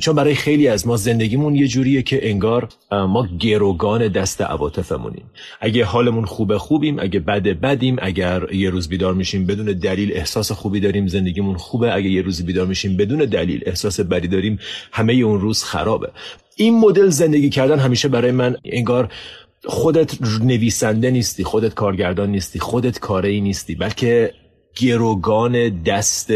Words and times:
چون 0.00 0.14
برای 0.14 0.34
خیلی 0.34 0.68
از 0.68 0.86
ما 0.86 0.96
زندگیمون 0.96 1.54
یه 1.54 1.68
جوریه 1.68 2.02
که 2.02 2.30
انگار 2.30 2.68
ما 2.90 3.28
گروگان 3.38 4.08
دست 4.08 4.40
عواطفمونیم. 4.40 5.30
اگه 5.60 5.84
حالمون 5.84 6.24
خوبه 6.24 6.58
خوبیم. 6.58 6.98
اگه 6.98 7.20
بده 7.20 7.54
بدیم. 7.54 7.96
اگر 8.02 8.52
یه 8.52 8.70
روز 8.70 8.88
بیدار 8.88 9.14
میشیم 9.14 9.46
بدون 9.46 9.66
دلیل 9.66 10.12
احساس 10.12 10.52
خوبی 10.52 10.80
داریم 10.80 11.06
زندگیمون 11.06 11.56
خوبه. 11.56 11.94
اگه 11.94 12.10
یه 12.10 12.22
روزی 12.22 12.42
بیدار 12.42 12.66
میشیم 12.66 12.96
بدون 12.96 13.18
دلیل 13.18 13.62
احساس 13.66 14.00
بدی 14.00 14.28
داریم 14.28 14.58
همه 14.92 15.12
اون 15.12 15.40
روز 15.40 15.62
خرابه. 15.62 16.08
این 16.56 16.78
مدل 16.78 17.08
زندگی 17.08 17.50
کردن 17.50 17.78
همیشه 17.78 18.08
برای 18.08 18.30
من 18.30 18.56
انگار 18.64 19.12
خودت 19.64 20.22
نویسنده 20.42 21.10
نیستی 21.10 21.44
خودت 21.44 21.74
کارگردان 21.74 22.30
نیستی 22.30 22.58
خودت 22.58 22.98
کاری 22.98 23.40
نیستی 23.40 23.74
بلکه 23.74 24.32
گروگان 24.80 25.82
دست 25.82 26.32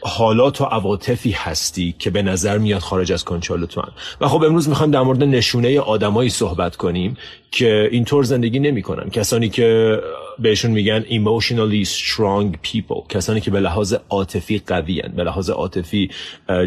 حالات 0.00 0.60
و 0.60 0.64
عواطفی 0.64 1.30
هستی 1.30 1.94
که 1.98 2.10
به 2.10 2.22
نظر 2.22 2.58
میاد 2.58 2.80
خارج 2.80 3.12
از 3.12 3.24
کنترل 3.24 3.66
تو 3.66 3.82
و 4.20 4.28
خب 4.28 4.44
امروز 4.44 4.68
می‌خوایم 4.68 4.90
در 4.90 5.00
مورد 5.00 5.24
نشونه 5.24 5.80
آدمایی 5.80 6.30
صحبت 6.30 6.76
کنیم 6.76 7.16
که 7.50 7.88
اینطور 7.92 8.24
زندگی 8.24 8.58
نمی‌کنن. 8.58 9.10
کسانی 9.10 9.48
که 9.48 9.98
بهشون 10.38 10.70
میگن 10.70 11.02
emotionally 11.02 11.88
strong 11.88 12.68
people 12.68 13.06
کسانی 13.08 13.40
که 13.40 13.50
به 13.50 13.60
لحاظ 13.60 13.94
عاطفی 14.08 14.62
قویان 14.66 15.12
به 15.16 15.24
لحاظ 15.24 15.50
عاطفی 15.50 16.10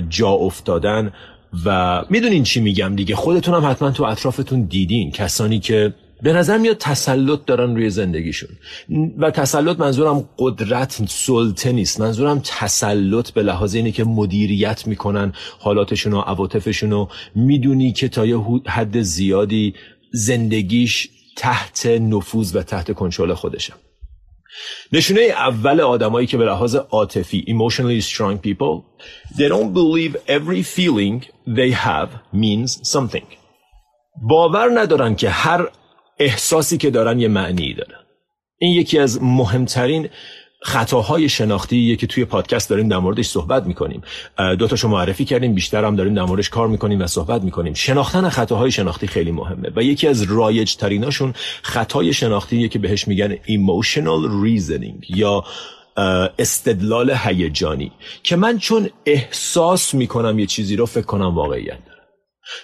جا 0.10 0.30
افتادن. 0.30 1.14
و 1.66 2.02
می‌دونین 2.10 2.44
چی 2.44 2.62
میگم 2.62 2.96
دیگه؟ 2.96 3.16
خودتون 3.16 3.56
هم 3.56 3.72
حتما 3.72 3.92
تو 3.92 4.04
اطرافتون 4.04 4.62
دیدین. 4.62 5.12
کسانی 5.12 5.60
که 5.60 5.94
به 6.24 6.34
نظر 6.34 6.58
میاد 6.58 6.78
تسلط 6.78 7.46
دارن 7.46 7.76
روی 7.76 7.90
زندگیشون. 7.90 8.50
و 9.18 9.32
تسلط 9.32 9.80
منظورم 9.80 10.30
قدرت 10.38 11.02
سلطه 11.08 11.72
نیست. 11.72 12.02
منظورم 12.02 12.42
تسلط 12.46 13.32
به 13.32 13.44
لحاظ 13.44 13.76
اینه 13.76 13.92
که 13.92 14.04
مدیریت 14.04 14.88
می‌کنن 14.88 15.34
حالاتشون 15.60 16.14
و 16.14 16.20
عواطفشون 16.20 16.94
و 16.94 17.08
می‌دونی 17.36 17.92
که 17.94 18.08
تا 18.08 18.26
یه 18.26 18.38
حد 18.68 19.02
زیادی 19.02 19.74
زندگیش 20.14 21.10
تحت 21.38 21.86
نفوذ 21.86 22.56
و 22.56 22.64
تحت 22.64 22.92
کنترل 22.92 23.34
خودشم 23.34 23.76
نشونه 24.94 25.22
اول 25.22 25.82
آدمایی 25.82 26.28
که 26.28 26.38
به 26.38 26.46
لحاظ 26.46 26.76
عاطفی 26.76 27.46
emotionally 27.48 28.04
strong 28.06 28.48
people 28.48 28.84
they 29.38 29.50
don't 29.50 29.74
believe 29.74 30.16
every 30.28 30.64
feeling 30.64 31.26
they 31.48 31.72
have 31.72 32.10
means 32.34 32.92
something. 32.92 33.26
باور 34.30 34.82
ندارن 34.82 35.16
که 35.16 35.30
هر 35.30 35.70
احساسی 36.22 36.78
که 36.78 36.90
دارن 36.90 37.20
یه 37.20 37.28
معنی 37.28 37.74
داره 37.74 37.96
این 38.58 38.74
یکی 38.74 39.00
از 39.00 39.24
مهمترین 39.24 40.10
خطاهای 40.64 41.30
شناختیه 41.30 41.96
که 41.96 42.08
توی 42.08 42.26
پادکست 42.26 42.70
داریم 42.70 42.88
در 42.88 42.98
موردش 42.98 43.28
صحبت 43.28 43.66
می‌کنیم. 43.66 44.02
دو 44.60 44.68
تاشو 44.68 44.88
معرفی 44.88 45.26
کردیم 45.26 45.54
بیشتر 45.54 45.86
هم 45.86 45.96
داریم 45.96 46.14
در 46.14 46.24
موردش 46.24 46.50
کار 46.50 46.68
می‌کنیم 46.68 47.02
و 47.02 47.08
صحبت 47.08 47.42
می‌کنیم. 47.42 47.74
شناختن 47.74 48.30
خطاهای 48.30 48.72
شناختی 48.72 49.08
خیلی 49.08 49.32
مهمه 49.32 49.72
و 49.76 49.84
یکی 49.84 50.08
از 50.08 50.22
رایج 50.22 50.76
تریناشون 50.76 51.34
خطای 51.62 52.14
شناختیه 52.14 52.68
که 52.68 52.80
بهش 52.80 53.08
میگن 53.08 53.36
emotional 53.36 54.46
reasoning 54.46 55.06
یا 55.10 55.44
استدلال 56.40 57.12
هیجانی 57.24 57.92
که 58.24 58.36
من 58.36 58.58
چون 58.58 58.90
احساس 59.06 59.94
می‌کنم 59.94 60.40
یه 60.40 60.46
چیزی 60.46 60.76
رو 60.76 60.86
فکر 60.86 61.06
کنم 61.06 61.36
واقعیت 61.36 61.80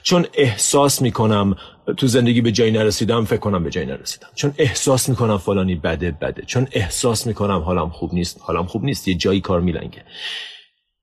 چون 0.03 0.25
احساس 0.33 1.01
می‌کنم 1.01 1.55
تو 1.93 2.07
زندگی 2.07 2.41
به 2.41 2.51
جایی 2.51 2.71
نرسیدم 2.71 3.25
فکر 3.25 3.39
کنم 3.39 3.63
به 3.63 3.69
جایی 3.69 3.87
نرسیدم. 3.87 4.27
چون 4.35 4.53
احساس 4.57 5.09
می‌کنم 5.09 5.37
فلانی 5.37 5.75
بده 5.75 6.11
بده. 6.11 6.43
چون 6.45 6.67
احساس 6.71 7.27
می‌کنم 7.27 7.59
حالم 7.59 7.89
خوب 7.89 8.13
نیست 8.13 8.39
حالم 8.41 8.65
خوب 8.65 8.83
نیست 8.83 9.07
یه 9.07 9.15
جایی 9.15 9.41
کار 9.41 9.61
میلنگه. 9.61 10.03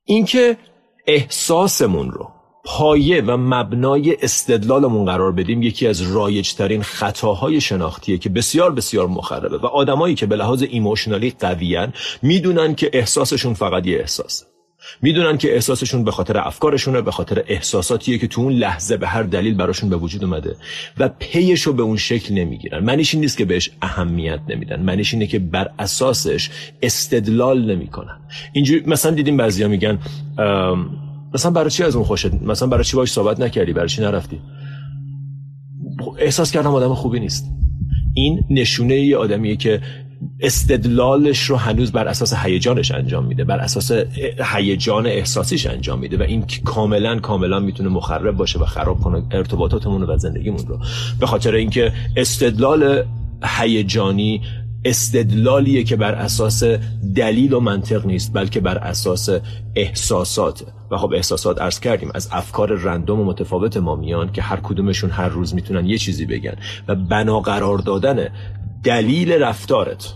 اینکه 0.04 0.56
احساسمون 1.06 2.10
رو 2.10 2.28
پایه 2.64 3.22
و 3.22 3.36
مبنای 3.36 4.16
استدلالمون 4.22 5.04
قرار 5.04 5.32
بدیم 5.32 5.62
یکی 5.62 5.86
از 5.86 6.02
رایجترین 6.02 6.82
خطاهای 6.82 7.60
شناختیه 7.60 8.19
که 8.19 8.28
بسیار 8.28 8.72
بسیار 8.72 9.06
مخربه 9.06 9.58
و 9.58 9.66
آدمایی 9.66 10.14
که 10.14 10.26
به 10.26 10.36
لحاظ 10.36 10.62
ایموشنالی 10.62 11.30
قویان 11.41 11.92
می‌دونن 12.22 12.75
که 12.75 12.91
احساسشون 12.92 13.54
فقط 13.54 13.86
یه 13.86 13.98
احساسه. 13.98 14.53
می‌دونن 15.03 15.39
که 15.39 15.55
احساسشون 15.55 16.05
به 16.05 16.11
خاطر 16.11 16.39
افکارشونه 16.39 17.00
به 17.00 17.11
خاطر 17.11 17.45
احساساتیه 17.47 18.19
که 18.19 18.27
تو 18.27 18.41
اون 18.41 18.53
لحظه 18.53 18.97
به 18.97 19.09
هر 19.09 19.22
دلیل 19.22 19.55
براشون 19.55 19.91
به 19.91 19.97
وجود 19.97 20.25
اومده 20.25 20.56
و 20.99 21.09
پیشو 21.09 21.72
به 21.72 21.83
اون 21.83 21.97
شکل 21.97 22.34
نمی‌گیرن. 22.34 22.84
معنیش 22.84 23.15
این 23.15 23.21
نیست 23.21 23.39
که 23.39 23.45
بهش 23.45 23.71
اهمیت 23.83 24.41
نمیدن. 24.49 24.83
معنیش 24.83 25.15
اینه 25.15 25.27
که 25.27 25.39
بر 25.39 25.71
اساسش 25.78 26.50
استدلال 26.83 27.75
نمی‌کنن. 27.75 28.19
اینجوری 28.53 28.83
مثلا 28.87 29.12
دیدیم 29.12 29.37
بعضیا 29.37 29.69
میگن 29.69 29.99
مثلا 31.34 31.51
برای 31.51 31.71
چی 31.71 31.83
از 31.83 31.97
اون 31.97 32.05
خوشت؟ 32.05 32.34
مثلا 32.34 32.69
برای 32.69 32.84
چی 32.84 32.97
باش 32.97 33.12
صحبت 33.12 33.41
نکردی؟ 33.41 33.72
برای 33.72 33.89
چی 33.89 34.03
نرفتی؟ 34.03 34.41
احساس 36.19 36.53
کردم 36.53 36.75
آدم 36.75 36.95
خوبی 36.95 37.21
نیست. 37.21 37.51
این 38.15 38.41
نشونه 38.51 39.01
یه 39.01 39.16
آدمیه 39.16 39.56
که 39.56 39.81
استدلالش 40.40 41.42
رو 41.42 41.56
هنوز 41.56 41.92
بر 41.92 42.08
اساس 42.08 42.34
هیجانش 42.34 42.90
انجام 42.90 43.24
میده 43.24 43.44
بر 43.44 43.58
اساس 43.58 43.92
هیجان 44.54 45.06
احساسیش 45.06 45.66
انجام 45.66 45.98
میده 45.98 46.16
و 46.16 46.22
این 46.22 46.44
کاملا 46.64 47.20
کاملا 47.20 47.60
می‌تونه 47.60 47.88
مخرب 47.88 48.36
باشه 48.36 48.58
و 48.58 48.64
خراب 48.64 49.00
کنه 49.00 49.22
ارتباطاتمون 49.30 50.02
و 50.02 50.18
زندگیمون 50.18 50.66
رو. 50.66 50.78
به 51.20 51.26
خاطر 51.26 51.54
اینکه 51.54 51.92
استدلال 52.16 53.02
هیجانی 53.44 54.42
استدلالیه 54.84 55.84
که 55.84 55.96
بر 55.96 56.14
اساس 56.14 56.62
دلیل 57.16 57.52
و 57.52 57.60
منطق 57.60 58.06
نیست 58.06 58.32
بلکه 58.32 58.60
بر 58.60 58.78
اساس 58.78 59.28
احساسات. 59.76 60.64
و 60.91 60.96
خب 60.96 61.12
احساسات 61.12 61.60
ارز 61.60 61.80
کردیم 61.80 62.10
از 62.14 62.28
افکار 62.32 62.72
رندوم 62.72 63.20
و 63.20 63.24
متفاوت 63.24 63.76
ما 63.76 63.96
میان 63.96 64.32
که 64.32 64.42
هر 64.42 64.60
کدومشون 64.62 65.10
هر 65.10 65.28
روز 65.28 65.54
می‌تونن 65.54 65.86
یه 65.86 65.98
چیزی 65.98 66.26
بگن. 66.26 66.54
و 66.88 66.94
بنا 66.94 67.41
قرار 67.41 67.78
دادن 67.78 68.28
دلیل 68.84 69.33
رفتارت 69.33 70.15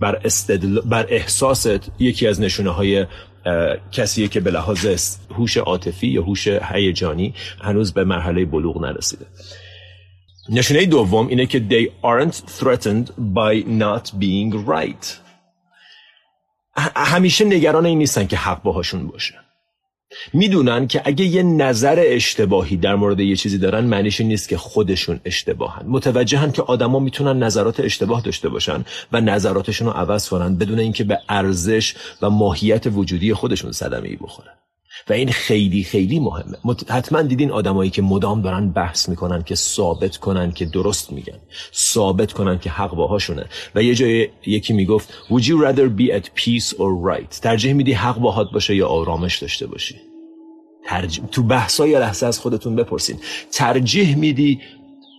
بر, 0.00 0.20
استدل... 0.24 0.80
بر 0.80 1.06
احساست 1.08 1.90
یکی 1.98 2.26
از 2.26 2.40
نشونه 2.40 2.70
های 2.70 3.06
کسیه 3.92 4.28
که 4.28 4.40
به 4.40 4.50
لحاظ 4.50 5.16
هوش 5.30 5.56
عاطفی 5.56 6.06
یا 6.06 6.22
هوش 6.22 6.48
هیجانی 6.48 7.34
هنوز 7.60 7.92
به 7.92 8.04
مرحله 8.04 8.44
بلوغ 8.44 8.82
نرسیده. 8.82 9.26
نشونه 10.48 10.86
دوم 10.86 11.26
اینه 11.26 11.46
که 11.46 11.64
they 11.70 12.04
aren't 12.04 12.34
threatened 12.34 13.06
by 13.34 13.64
not 13.80 14.10
being 14.20 14.68
right. 14.68 15.06
همیشه 16.96 17.44
نگران 17.44 17.86
این 17.86 17.98
نیستن 17.98 18.26
که 18.26 18.36
حق 18.36 18.62
باهاشون 18.62 19.06
باشه. 19.06 19.34
می‌دونن 20.32 20.86
که 20.86 21.02
اگه 21.04 21.24
یه 21.24 21.42
نظر 21.42 22.02
اشتباهی 22.06 22.76
در 22.76 22.94
مورد 22.94 23.20
یه 23.20 23.36
چیزی 23.36 23.58
دارن 23.58 23.84
معنیش 23.84 24.20
نیست 24.20 24.48
که 24.48 24.56
خودشون 24.56 25.20
اشتباهن. 25.24 25.86
متوجهن 25.86 26.52
که 26.52 26.62
آدما 26.62 26.98
می‌تونن 26.98 27.42
نظرات 27.42 27.80
اشتباه 27.80 28.22
داشته 28.22 28.48
باشن 28.48 28.84
و 29.12 29.20
نظراتشون 29.20 29.88
رو 29.88 29.92
عوض 29.92 30.28
کنن 30.28 30.56
بدون 30.56 30.78
اینکه 30.78 31.04
به 31.04 31.18
ارزش 31.28 31.94
و 32.22 32.30
ماهیت 32.30 32.86
وجودی 32.86 33.34
خودشون 33.34 33.72
صدمه 33.72 34.08
ای 34.08 34.16
بخورن. 34.16 34.57
و 35.08 35.12
این 35.12 35.28
خیلی 35.28 35.84
خیلی 35.84 36.20
مهمه. 36.20 36.56
حتما 36.88 37.22
دیدین 37.22 37.50
آدمایی 37.50 37.90
که 37.90 38.02
مدام 38.02 38.42
دارن 38.42 38.70
بحث 38.70 39.08
می‌کنن 39.08 39.42
که 39.42 39.54
ثابت 39.54 40.16
کنن 40.16 40.52
که 40.52 40.64
درست 40.64 41.12
میگن. 41.12 41.38
ثابت 41.74 42.32
کنن 42.32 42.58
که 42.58 42.70
حق 42.70 42.94
باهاشونه. 42.94 43.46
و 43.74 43.82
یه 43.82 43.94
جای 43.94 44.28
یکی 44.46 44.72
می‌گفت 44.72 45.08
Would 45.30 45.42
you 45.42 45.56
rather 45.64 45.88
be 46.00 46.12
at 46.12 46.24
peace 46.24 46.72
or 46.72 46.90
right? 47.10 47.40
ترجیح 47.42 47.72
میدی 47.72 47.92
حق 47.92 48.18
باهات 48.18 48.50
باشه 48.52 48.76
یا 48.76 48.88
آرامش 48.88 49.38
داشته 49.38 49.66
باشی؟ 49.66 49.94
ترجیح... 50.86 51.24
تو 51.24 51.42
بحثای 51.42 51.92
لحظه 51.92 52.26
از 52.26 52.38
خودتون 52.38 52.76
بپرسین. 52.76 53.16
ترجیح 53.52 54.16
میدی 54.16 54.60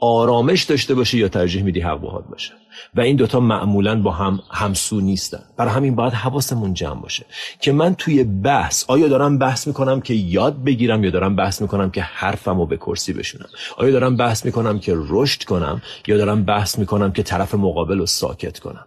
آرامش 0.02 0.64
داشته 0.64 0.96
باشی 0.96 1.18
یا 1.18 1.28
ترجیح 1.28 1.64
میدی 1.64 1.80
حق 1.80 2.00
باهات 2.00 2.28
باشه؟ 2.28 2.59
و 2.96 3.02
این 3.02 3.16
دوتا 3.16 3.40
معمولا 3.40 4.02
با 4.02 4.12
هم 4.12 4.40
همسو 4.52 5.02
نیستن. 5.02 5.44
برای 5.58 5.74
همین 5.74 5.96
باید 5.96 6.14
حواسمون 6.14 6.74
جمع 6.74 7.02
باشه 7.02 7.26
که 7.62 7.72
من 7.72 7.96
توی 7.96 8.24
بحث 8.24 8.84
آیا 8.88 9.08
دارم 9.08 9.38
بحث 9.38 9.68
می‌کنم 9.68 10.02
که 10.02 10.14
یاد 10.14 10.64
بگیرم 10.64 11.04
یا 11.04 11.10
دارم 11.10 11.36
بحث 11.36 11.62
می‌کنم 11.62 11.92
که 11.92 12.02
حرفمو 12.02 12.66
به 12.66 12.78
کرسی 12.78 13.14
بشونم؟ 13.14 13.50
آیا 13.78 13.92
دارم 13.92 14.18
بحث 14.18 14.46
می‌کنم 14.46 14.80
که 14.80 14.94
رشد 14.96 15.44
کنم 15.44 15.82
یا 16.08 16.18
دارم 16.18 16.46
بحث 16.46 16.80
می‌کنم 16.80 17.12
که 17.12 17.24
طرف 17.24 17.56
مقابل 17.56 17.98
رو 17.98 18.06
ساکت 18.06 18.60
کنم؟ 18.60 18.86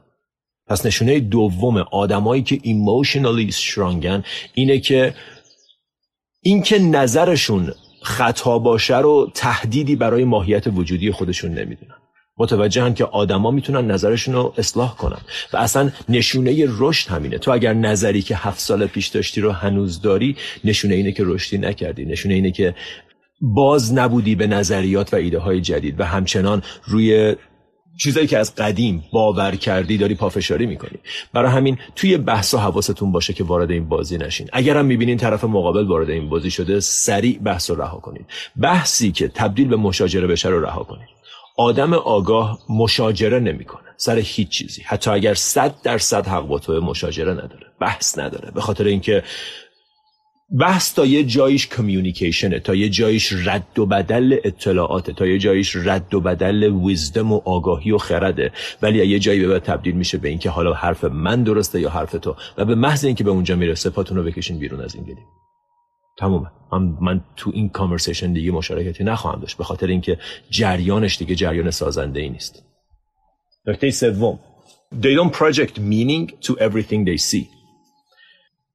پس 0.67 0.87
نشونه 0.87 1.21
دوم 1.21 1.77
آدمایی 1.77 2.43
که 2.43 2.57
emotionally 2.57 3.53
strongن 3.53 4.25
اینه 4.55 4.81
که 4.81 5.15
اینکه 6.43 6.79
نظرشون 6.79 7.73
خطا 8.03 8.59
باشه 8.59 8.99
رو 8.99 9.31
تهدیدی 9.35 9.97
برای 9.97 10.25
ماهیت 10.25 10.67
وجودی 10.67 11.13
خودشون 11.13 11.51
نمی‌دونن. 11.51 12.02
متوجهن 12.43 12.95
که 12.95 13.05
آدما 13.05 13.51
می‌تونن 13.51 13.91
نظرشون 13.91 14.35
رو 14.35 14.55
اصلاح 14.59 14.97
کنن. 14.97 15.21
و 15.53 15.57
اصلا 15.57 15.91
نشونه 16.09 16.67
رشد 16.69 17.09
همینه. 17.09 17.39
تو 17.39 17.51
اگر 17.51 17.75
نظری 17.75 18.23
که 18.23 18.37
هفت 18.37 18.61
سال 18.61 18.87
پیش 18.87 19.07
داشتی 19.07 19.41
رو 19.41 19.53
هنوز 19.53 20.01
داری 20.01 20.37
نشونه 20.65 20.95
اینه 20.95 21.13
که 21.13 21.23
رشدی 21.27 21.59
نکردی. 21.59 22.05
نشونه 22.05 22.35
اینه 22.35 22.51
که 22.51 22.75
باز 23.41 23.95
نبودی 23.95 24.35
به 24.35 24.47
نظریات 24.47 25.15
و 25.15 25.17
ایده 25.17 25.39
های 25.39 25.61
جدید. 25.61 26.01
و 26.01 26.05
همچنان 26.05 26.63
روی 26.85 27.37
چیزایی 28.01 28.27
که 28.27 28.39
از 28.39 28.55
قدیم 28.55 29.05
باور 29.13 29.57
کردی 29.57 29.99
داری 29.99 30.15
پافشاری 30.15 30.67
می‌کنی. 30.67 30.99
برای 31.33 31.51
همین 31.51 31.79
توی 31.97 32.17
بحث 32.17 32.55
و 32.55 32.59
حواستون 32.59 33.13
باشه 33.13 33.33
که 33.33 33.45
وارد 33.45 33.71
این 33.71 33.89
بازی 33.89 34.19
نشین. 34.19 34.49
اگرم 34.53 34.85
می‌بینین 34.85 35.17
طرف 35.17 35.45
مقابل 35.45 35.87
وارد 35.87 36.11
این 36.11 36.29
بازی 36.29 36.51
شده 36.51 36.81
سریع 36.81 37.39
بحث 37.39 37.71
رو 37.71 37.83
رها 37.83 37.99
کنید 37.99 38.27
بحثی 38.63 39.13
که 39.13 39.29
تبدیل 39.29 39.69
به 39.69 39.77
مشاجره 39.77 40.27
بشه 40.27 40.49
رو 40.49 40.65
رها 40.65 40.85
کنید 40.85 41.09
آدم 41.57 41.93
آگاه 41.95 42.59
مشاجره 42.69 43.41
نمی‌کنه. 43.41 43.89
سر 43.97 44.19
هیچ 44.19 44.49
چیزی. 44.49 44.83
حتی 44.83 45.11
اگر 45.11 45.35
صد 45.35 45.75
درصد 45.83 46.27
حق 46.27 46.47
با 46.47 46.59
تو 46.59 46.81
مشاجره 46.81 47.33
نداره. 47.33 47.67
بحث 47.81 48.19
نداره. 48.19 48.51
به 48.51 48.61
خاطر 48.61 48.85
اینکه 48.85 49.23
بحث 50.61 50.95
تا 50.95 51.07
یه 51.07 51.25
جایش 51.25 51.69
کمیونیکیشنه 51.69 52.59
تا 52.59 52.75
یه 52.75 52.89
جایش 52.89 53.33
رد 53.33 53.79
و 53.79 53.87
بدل 53.87 54.37
اطلاعات 54.45 55.11
تا 55.11 55.27
یه 55.27 55.39
جایش 55.39 55.77
رد 55.77 56.15
و 56.15 56.21
بدل 56.21 56.65
ویزدم 56.65 57.33
و 57.33 57.41
آگاهی 57.45 57.93
و 57.93 57.99
خرده. 57.99 58.53
ولی 58.83 59.07
یه 59.07 59.19
جایی 59.19 59.41
به 59.41 59.49
بعد 59.49 59.63
تبدیل 59.63 59.95
میشه 59.95 60.19
به 60.19 60.29
اینکه 60.29 60.51
حالا 60.51 60.73
حرف 60.73 61.05
من 61.05 61.43
درسته 61.43 61.81
یا 61.81 61.91
حرف 61.91 62.13
تو. 62.13 62.37
و 62.59 62.65
به 62.65 62.75
محض 62.75 63.05
اینکه 63.05 63.25
به 63.25 63.31
اونجا 63.31 63.57
می‌رسه 63.57 63.91
پاتون 63.91 64.17
رو 64.17 64.23
بکشین 64.23 64.59
بیرون 64.59 64.81
از 64.81 64.95
این 64.95 65.05
گلی 65.05 65.21
تمومه. 66.19 66.51
من, 66.73 66.97
من 67.01 67.25
تو 67.37 67.51
این 67.55 67.69
کانورسیشن 67.69 68.33
دیگه 68.33 68.51
مشارکتی 68.51 69.05
نخواهم 69.05 69.41
داشت 69.41 69.57
به 69.57 69.65
خاطر 69.65 69.87
اینکه 69.87 70.19
جریانش 70.51 71.19
دیگه 71.19 71.35
جریان 71.35 71.71
سازنده 71.71 72.21
ای 72.21 72.29
نیست. 72.29 72.65
نکته 73.67 73.91
سوم. 73.91 74.39
They 75.03 75.17
don't 75.17 75.35
project 75.35 75.79
meaning 75.79 76.31
to 76.47 76.53
everything 76.53 77.07
they 77.07 77.19
see. 77.31 77.47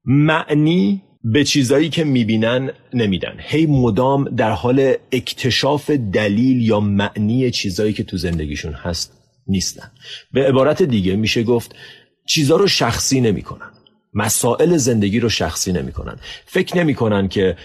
معنی 0.06 1.02
به 1.24 1.44
چیزایی 1.44 1.90
که 1.90 2.04
می‌بینن 2.04 2.72
نمیدن. 2.94 3.36
هی 3.40 3.66
مدام 3.66 4.24
در 4.24 4.52
حال 4.52 4.94
اکتشاف 5.12 5.90
دلیل 5.90 6.62
یا 6.62 6.80
معنی 6.80 7.52
چیزایی 7.52 7.94
که 7.94 8.04
تو 8.04 8.18
زندگیشون 8.18 8.74
هست 8.74 9.14
نیستن. 9.48 9.92
به 10.32 10.48
عبارت 10.48 10.84
دیگه 10.84 11.16
میشه 11.16 11.44
گفت 11.44 11.76
چیزا 12.30 12.56
رو 12.56 12.68
شخصی 12.68 13.22
نمی‌کنن. 13.22 13.72
مسائل 14.18 14.78
زندگی 14.78 15.20
رو 15.20 15.30
شخصی 15.30 15.72
نمی‌کنن. 15.72 16.20
فکر 16.46 16.78
نمی‌کنن 16.78 17.28
که 17.28 17.58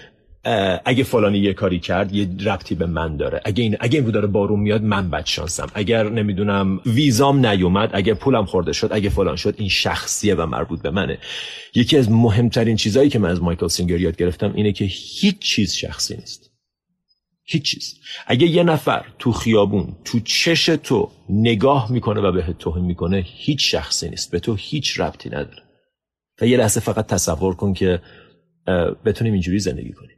اگه 0.84 1.04
فلانی 1.04 1.38
یه 1.38 1.52
کاری 1.52 1.78
کرد 1.78 2.14
یه 2.14 2.28
ربطی 2.44 2.74
به 2.74 2.86
من 2.86 3.16
داره. 3.16 3.40
اگه 3.44 3.62
این 3.62 3.76
اگه 3.80 3.98
این 3.98 4.10
داره 4.10 4.26
بارون 4.26 4.60
میاد 4.60 4.82
من 4.82 5.10
بد 5.10 5.26
شانسم. 5.26 5.66
اگر 5.74 6.10
نمی‌دونم 6.10 6.80
ویزام 6.86 7.46
نیومد 7.46 7.90
اگه 7.92 8.14
پولم 8.14 8.44
خورده 8.44 8.72
شد 8.72 8.88
اگه 8.92 9.08
فلان 9.08 9.36
شد 9.36 9.54
این 9.58 9.68
شخصیه 9.68 10.34
و 10.34 10.46
مربوط 10.46 10.82
به 10.82 10.90
منه. 10.90 11.18
یکی 11.74 11.98
از 11.98 12.10
مهمترین 12.10 12.76
چیزهایی 12.76 13.10
که 13.10 13.18
من 13.18 13.30
از 13.30 13.42
مایکل 13.42 13.68
سینگر 13.68 14.00
یاد 14.00 14.16
گرفتم 14.16 14.52
اینه 14.54 14.72
که 14.72 14.84
هیچ 14.84 15.38
چیز 15.38 15.72
شخصی 15.72 16.16
نیست. 16.16 16.50
هیچ 17.44 17.62
چیز. 17.62 17.94
اگه 18.26 18.46
یه 18.46 18.62
نفر 18.62 19.04
تو 19.18 19.32
خیابون 19.32 19.96
تو 20.04 20.20
چش 20.20 20.66
تو 20.66 21.10
نگاه 21.28 21.92
می‌کنه 21.92 22.20
و 22.20 22.32
به 22.32 22.54
توهین 22.58 22.84
می‌کنه 22.84 23.24
هیچ 23.26 23.74
شخصی 23.74 24.08
نیست. 24.08 24.30
به 24.30 24.40
تو 24.40 24.54
هیچ 24.54 25.00
ربطی 25.00 25.28
نداره. 25.28 25.62
و 26.42 26.46
یه 26.46 26.56
لحظه 26.56 26.80
فقط 26.80 27.06
تصور 27.06 27.54
کن 27.54 27.72
که 27.72 28.02
بتونیم 29.04 29.32
اینجوری 29.32 29.58
زندگی 29.58 29.92
کنیم. 29.92 30.16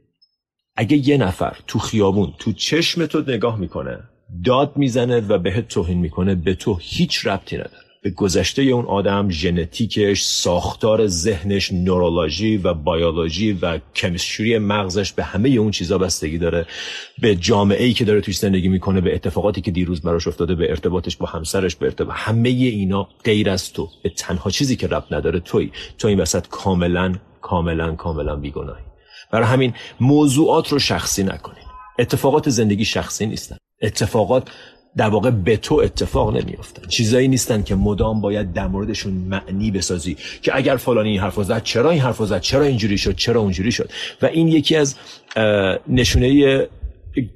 اگه 0.75 1.07
یه 1.07 1.17
نفر 1.17 1.57
تو 1.67 1.79
خیابون 1.79 2.33
تو 2.39 2.53
چشم 2.53 3.05
تو 3.05 3.21
نگاه 3.27 3.59
می‌کنه 3.59 3.99
داد 4.45 4.77
می‌زنه 4.77 5.19
و 5.19 5.37
بهت 5.37 5.67
توهین 5.67 5.97
می‌کنه 5.97 6.35
به 6.35 6.55
تو 6.55 6.77
هیچ 6.81 7.27
ربطی 7.27 7.55
نداره. 7.55 7.84
به 8.05 8.11
گذشته 8.11 8.61
اون 8.61 8.85
آدم 8.85 9.29
ژنتیکش 9.29 10.21
ساختار 10.21 11.07
ذهنش 11.07 11.71
نورولوژی 11.71 12.57
و 12.57 12.73
بیولوژی 12.73 13.53
و 13.53 13.79
کمیستری 13.95 14.57
مغزش 14.57 15.11
به 15.11 15.23
همه 15.23 15.49
اون 15.49 15.71
چیزا 15.71 15.97
بستگی 15.97 16.37
داره. 16.37 16.65
به 17.21 17.35
جامعه 17.35 17.83
ای 17.83 17.93
که 17.93 18.05
داره 18.05 18.21
توش 18.21 18.37
زندگی 18.37 18.67
می‌کنه 18.67 19.01
به 19.01 19.15
اتفاقاتی 19.15 19.61
که 19.61 19.71
دیروز 19.71 20.01
براش 20.01 20.27
افتاده 20.27 20.55
به 20.55 20.69
ارتباطش 20.69 21.17
با 21.17 21.25
همسرش 21.25 21.75
به 21.75 21.85
ارتباط 21.85 22.15
همه 22.17 22.49
اینا 22.49 23.07
غیر 23.23 23.49
از 23.49 23.73
تو. 23.73 23.89
به 24.03 24.09
تنها 24.09 24.49
چیزی 24.49 24.75
که 24.75 24.87
ربط 24.87 25.13
نداره 25.13 25.39
توی. 25.39 25.71
تو 25.97 26.07
این 26.07 26.19
وسط 26.19 26.47
کاملا 26.47 27.15
کاملا 27.41 27.95
کاملا 27.95 28.35
بیگناهی. 28.35 28.83
برای 29.31 29.47
همین 29.47 29.73
موضوعات 29.99 30.71
رو 30.71 30.79
شخصی 30.79 31.23
نکنید 31.23 31.65
اتفاقات 31.99 32.49
زندگی 32.49 32.85
شخصی 32.85 33.25
نیستن. 33.25 33.57
اتفاقات 33.81 34.49
در 34.97 35.09
واقع 35.09 35.29
به 35.29 35.57
تو 35.57 35.75
اتفاق 35.75 36.37
نمیافتن. 36.37 36.87
چیزایی 36.87 37.27
نیستن 37.27 37.63
که 37.63 37.75
مدام 37.75 38.21
باید 38.21 38.53
در 38.53 38.67
موردشون 38.67 39.13
معنی 39.13 39.71
بسازی 39.71 40.17
که 40.41 40.55
اگر 40.55 40.75
فلانی 40.75 41.09
این 41.09 41.19
حرف 41.19 41.43
زد 41.43 41.63
چرا 41.63 41.91
این 41.91 42.01
حرف 42.01 42.25
زد 42.25 42.41
چرا 42.41 42.63
اینجوری 42.63 42.97
شد 42.97 43.15
چرا 43.15 43.41
اونجوری 43.41 43.71
شد. 43.71 43.89
و 44.21 44.25
این 44.25 44.47
یکی 44.47 44.75
از 44.75 44.95
نشونه 45.87 46.67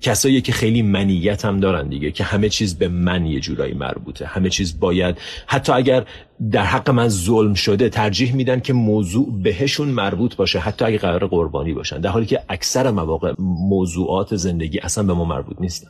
کسایی 0.02 0.42
که 0.42 0.52
خیلی 0.52 0.82
منیت 0.82 1.46
هم 1.46 1.60
دارن 1.60 1.90
دیگه 1.90 2.12
که 2.12 2.24
همه 2.24 2.50
چیز 2.50 2.78
به 2.78 2.88
من 2.88 3.26
یه 3.26 3.40
جورایی 3.40 3.74
مربوطه. 3.74 4.26
همه 4.26 4.50
چیز 4.50 4.80
باید 4.80 5.18
حتی 5.48 5.72
اگر 5.72 6.06
در 6.52 6.64
حق 6.64 6.90
من 6.90 7.10
ظلم 7.10 7.54
شده 7.54 7.90
ترجیح 7.90 8.36
میدن 8.36 8.60
که 8.60 8.74
موضوع 8.74 9.42
بهشون 9.44 9.88
مربوط 9.88 10.36
باشه 10.36 10.60
حتی 10.60 10.86
اگر 10.86 10.98
قرار 10.98 11.28
قربانی 11.28 11.74
باشن. 11.74 12.02
در 12.02 12.10
حالی 12.10 12.26
که 12.26 12.42
اکثر 12.50 12.92
مواقع 12.92 13.34
موضوعات 13.40 14.36
زندگی 14.36 14.80
اصلا 14.80 15.04
به 15.04 15.14
ما 15.14 15.26
مربوط 15.26 15.58
نیستن. 15.60 15.90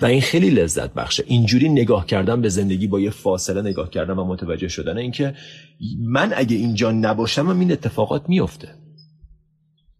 و 0.00 0.06
این 0.06 0.20
خیلی 0.20 0.50
لذت 0.50 0.94
بخشه 0.94 1.24
اینجوری 1.26 1.68
نگاه 1.68 2.06
کردن 2.06 2.40
به 2.40 2.48
زندگی 2.48 2.86
با 2.86 3.00
یه 3.00 3.10
فاصله 3.10 3.62
نگاه 3.62 3.90
کردن 3.90 4.14
و 4.14 4.24
متوجه 4.24 4.68
شدن 4.68 4.98
اینکه 4.98 5.34
من 6.00 6.32
اگه 6.36 6.56
اینجا 6.56 6.92
نباشم 6.92 7.48
این 7.48 7.72
اتفاقات 7.72 8.28
میفته. 8.28 8.68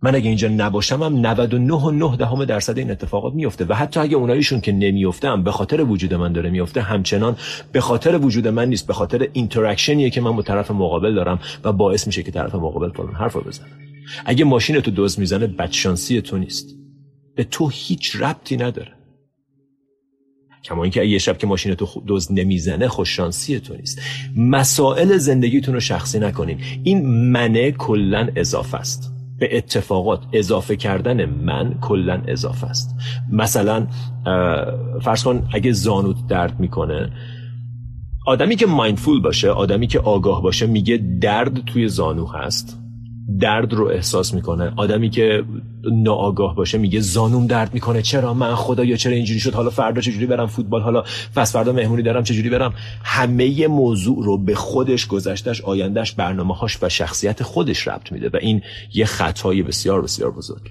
من 0.03 0.15
اگه 0.15 0.29
اینجا 0.29 0.49
نباشم 0.49 1.03
هم 1.03 1.27
99 1.27 2.17
دهم 2.17 2.45
درصد 2.45 2.79
این 2.79 2.91
اتفاقات 2.91 3.35
میفته. 3.35 3.65
و 3.65 3.75
حتی 3.75 4.01
اگه 4.01 4.17
اوناییشون 4.17 4.61
که 4.61 4.73
نمیفتم 4.73 5.43
به 5.43 5.53
خاطر 5.53 5.81
وجود 5.81 6.15
من 6.15 6.33
داره 6.33 6.51
میفته 6.51 6.83
همچنان 6.83 7.37
به 7.73 7.81
خاطر 7.81 8.19
وجود 8.19 8.49
من 8.49 8.69
نیست 8.69 8.87
به 8.87 8.93
خاطر 8.93 9.29
interaction 9.33 9.99
یه 9.99 10.11
که 10.11 10.21
من 10.21 10.37
با 10.37 10.43
طرف 10.43 10.71
مقابل 10.71 11.15
دارم 11.15 11.41
و 11.65 11.73
باعث 11.73 12.07
میشه 12.07 12.23
که 12.23 12.31
طرف 12.31 12.55
مقابل 12.55 12.91
فلان 12.91 13.15
حرف 13.15 13.37
بزنه. 13.37 13.69
اگه 14.27 14.45
ماشین 14.45 14.81
تو 14.81 14.91
دزد 14.91 15.19
می‌زنه 15.19 15.47
بدشانسی 15.47 16.21
تو 16.21 16.39
نیست. 16.39 16.77
به 17.37 17.45
تو 17.45 17.69
هیچ 17.69 18.17
ربطی 18.17 18.57
نداره. 18.57 18.98
کما 20.65 20.83
اینکه 20.83 21.05
یه 21.05 21.19
شب 21.19 21.39
که 21.39 21.47
ماشین 21.47 21.75
تو 21.75 22.03
دزد 22.07 22.33
نمی‌زنه 22.33 22.89
خوششانسی 22.89 23.61
تو 23.61 23.75
نیست. 23.75 24.01
مسائل 24.37 25.17
زندگیتون 25.17 25.75
رو 25.75 25.81
شخصی 25.81 26.19
نکنین. 26.19 26.59
این 26.83 27.07
منه 27.07 27.71
کلا 27.73 28.29
اضافه 28.37 28.77
است. 28.77 29.13
به 29.39 29.57
اتفاقات 29.57 30.21
اضافه 30.33 30.77
کردن 30.77 31.25
من 31.25 31.79
کلا 31.81 32.23
اضافه 32.29 32.67
است. 32.67 32.95
مثلا 33.33 33.87
فرض 35.03 35.23
کن 35.25 35.49
اگه 35.53 35.73
زانوت 35.73 36.17
درد 36.29 36.61
می‌کنه 36.61 37.13
آدمی 38.27 38.57
که 38.57 38.67
مایندفول 38.67 39.21
باشه 39.21 39.51
آدمی 39.51 39.87
که 39.87 39.99
آگاه 39.99 40.43
باشه 40.43 40.67
میگه 40.67 40.97
درد 41.21 41.65
توی 41.65 41.89
زانو 41.89 42.27
هست. 42.27 42.78
درد 43.41 43.73
رو 43.73 43.87
احساس 43.87 44.35
می‌کنه. 44.35 44.73
آدمی 44.77 45.11
که 45.11 45.45
ناآگاه 45.93 46.55
باشه 46.55 46.79
میگه 46.79 47.01
زانوم 47.01 47.47
درد 47.47 47.75
می‌کنه. 47.75 48.03
چرا 48.03 48.35
من 48.35 48.55
خدا 48.55 48.85
یا 48.85 48.97
چرا 48.97 49.13
اینجوری 49.13 49.41
شد؟ 49.41 49.55
حالا 49.55 49.71
فردا 49.71 50.01
چجوری 50.01 50.27
برم 50.27 50.47
فوتبال؟ 50.47 50.83
حالا 50.83 51.03
فس 51.35 51.53
فردا 51.53 51.73
مهمونی 51.73 52.03
دارم 52.03 52.23
چجوری 52.23 52.51
برم؟ 52.51 52.75
همه 53.05 53.67
موضوع 53.67 54.25
رو 54.25 54.39
به 54.39 54.55
خودش 54.55 55.07
گذشتش 55.07 55.61
آیندهش 55.61 56.13
برنامه 56.13 56.55
هاش 56.55 56.79
و 56.83 56.89
شخصیت 56.89 57.43
خودش 57.43 57.89
ربط 57.89 58.13
میده 58.13 58.29
و 58.29 58.37
این 58.41 58.63
یه 58.95 59.05
خطای 59.05 59.63
بسیار 59.63 60.03
بسیار 60.03 60.31
بزرگ. 60.31 60.71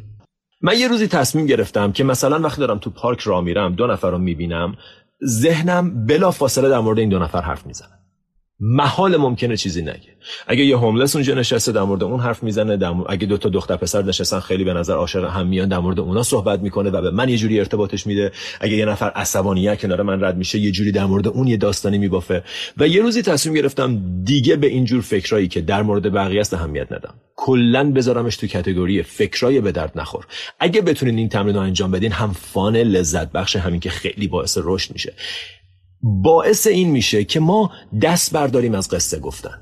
من 0.61 0.79
یه 0.79 0.87
روزی 0.87 1.07
تصمیم 1.07 1.45
گرفتم 1.45 1.91
که 1.91 2.03
مثلا 2.03 2.39
وقتی 2.39 2.61
دارم 2.61 2.77
تو 2.77 2.89
پارک 2.89 3.19
را 3.19 3.41
میرم 3.41 3.75
دو 3.75 3.87
نفر 3.87 4.11
رو 4.11 4.17
می‌بینم 4.17 4.75
ذهنم 5.25 6.05
بلا 6.05 6.31
فاصله 6.31 6.69
در 6.69 6.79
مورد 6.79 6.99
این 6.99 7.09
دو 7.09 7.19
نفر 7.19 7.41
حرف 7.41 7.65
می‌زنه. 7.65 7.89
محال 8.59 9.17
ممکنه 9.17 9.57
چیزی 9.57 9.81
نگه. 9.81 10.17
اگه 10.47 10.65
یه 10.65 10.77
هوملس 10.77 11.15
اونجا 11.15 11.33
نشسته 11.33 11.71
در 11.71 11.83
مورد 11.83 12.03
اون 12.03 12.19
حرف 12.19 12.43
می‌زنه 12.43 12.77
در 12.77 12.93
اگه 13.09 13.27
دو 13.27 13.37
تا 13.37 13.49
دختر 13.49 13.75
پسر 13.75 14.01
نشستن 14.01 14.39
خیلی 14.39 14.63
به 14.63 14.73
نظر 14.73 14.93
عاشق 14.93 15.23
هم 15.23 15.47
میان 15.47 15.69
در 15.69 15.79
مورد 15.79 15.99
اونا 15.99 16.23
صحبت 16.23 16.59
می‌کنه 16.59 16.89
و 16.89 17.01
به 17.01 17.11
من 17.11 17.29
یه 17.29 17.37
جوری 17.37 17.59
ارتباطش 17.59 18.07
میده. 18.07 18.31
اگه 18.59 18.75
یه 18.75 18.85
نفر 18.85 19.09
عصبانیه 19.09 19.75
کنار 19.75 20.01
من 20.01 20.23
رد 20.23 20.37
میشه 20.37 20.59
یه 20.59 20.71
جوری 20.71 20.91
در 20.91 21.05
مورد 21.05 21.27
اون 21.27 21.47
یه 21.47 21.57
داستانی 21.57 21.97
میبافه. 21.97 22.43
و 22.77 22.87
یه 22.87 23.01
روزی 23.01 23.21
تصمیم 23.21 23.55
گرفتم 23.55 24.01
دیگه 24.23 24.55
به 24.55 24.67
این 24.67 24.85
جور 24.85 25.01
فکرایی 25.01 25.47
که 25.47 25.61
در 25.61 25.81
مورد 25.81 26.13
بقیه 26.13 26.39
است 26.39 26.53
اهمیت 26.53 26.91
ندم. 26.91 27.13
کلا 27.35 27.91
بذارمش 27.91 28.37
تو 28.37 28.47
کاتگوری 28.47 29.03
فکرای 29.03 29.61
به 29.61 29.71
درد 29.71 29.91
نخور. 29.95 30.25
اگه 30.59 30.81
بتونین 30.81 31.17
این 31.17 31.29
تمرین 31.29 31.55
رو 31.55 31.61
انجام 31.61 31.91
بدین 31.91 32.11
هم 32.11 32.33
فان 32.33 32.77
لذت 32.77 33.31
بخش 33.31 33.55
همین 33.55 33.79
که 33.79 33.89
خیلی 33.89 34.27
باعث 34.27 34.57
رشد 34.63 34.93
میشه. 34.93 35.13
باعث 36.01 36.67
این 36.67 36.91
میشه 36.91 37.23
که 37.23 37.39
ما 37.39 37.71
دست 38.01 38.33
برداریم 38.33 38.75
از 38.75 38.89
قصه 38.89 39.19
گفتن. 39.19 39.61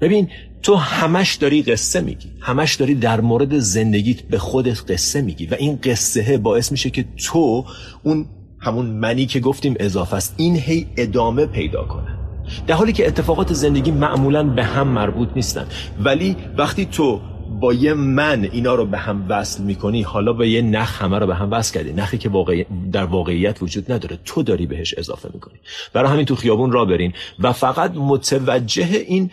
ببین 0.00 0.28
تو 0.62 0.74
همش 0.74 1.34
داری 1.34 1.62
قصه 1.62 2.00
میگی. 2.00 2.28
همش 2.40 2.74
داری 2.74 2.94
در 2.94 3.20
مورد 3.20 3.58
زندگیت 3.58 4.22
به 4.22 4.38
خودت 4.38 4.90
قصه 4.90 5.22
میگی 5.22 5.46
و 5.46 5.54
این 5.54 5.78
قصه 5.82 6.38
باعث 6.38 6.72
میشه 6.72 6.90
که 6.90 7.04
تو 7.16 7.64
اون 8.02 8.26
همون 8.60 8.86
منی 8.86 9.26
که 9.26 9.40
گفتیم 9.40 9.74
اضافه 9.80 10.16
است 10.16 10.34
این 10.36 10.56
هی 10.56 10.86
ادامه 10.96 11.46
پیدا 11.46 11.84
کنه. 11.84 12.18
در 12.66 12.74
حالی 12.74 12.92
که 12.92 13.06
اتفاقات 13.06 13.52
زندگی 13.52 13.90
معمولا 13.90 14.42
به 14.42 14.64
هم 14.64 14.88
مربوط 14.88 15.28
نیستن. 15.36 15.66
ولی 16.00 16.36
وقتی 16.58 16.84
تو 16.84 17.20
با 17.60 17.72
یه 17.72 17.94
من 17.94 18.48
اینا 18.52 18.74
رو 18.74 18.86
به 18.86 18.98
هم 18.98 19.26
وصل 19.28 19.62
می‌کنی 19.62 20.02
حالا 20.02 20.32
به 20.32 20.48
یه 20.48 20.62
نخ 20.62 21.02
همه 21.02 21.18
رو 21.18 21.26
به 21.26 21.34
هم 21.34 21.50
وصل 21.50 21.74
کردی. 21.74 21.92
نخی 21.92 22.18
که 22.18 22.28
واقعی 22.28 22.66
در 22.92 23.04
واقعیت 23.04 23.62
وجود 23.62 23.92
نداره. 23.92 24.18
تو 24.24 24.42
داری 24.42 24.66
بهش 24.66 24.94
اضافه 24.98 25.28
می‌کنی. 25.34 25.58
برای 25.92 26.12
همین 26.12 26.24
تو 26.24 26.34
خیابون 26.36 26.72
را 26.72 26.84
برین. 26.84 27.12
و 27.38 27.52
فقط 27.52 27.92
متوجه 27.94 29.04
این 29.06 29.30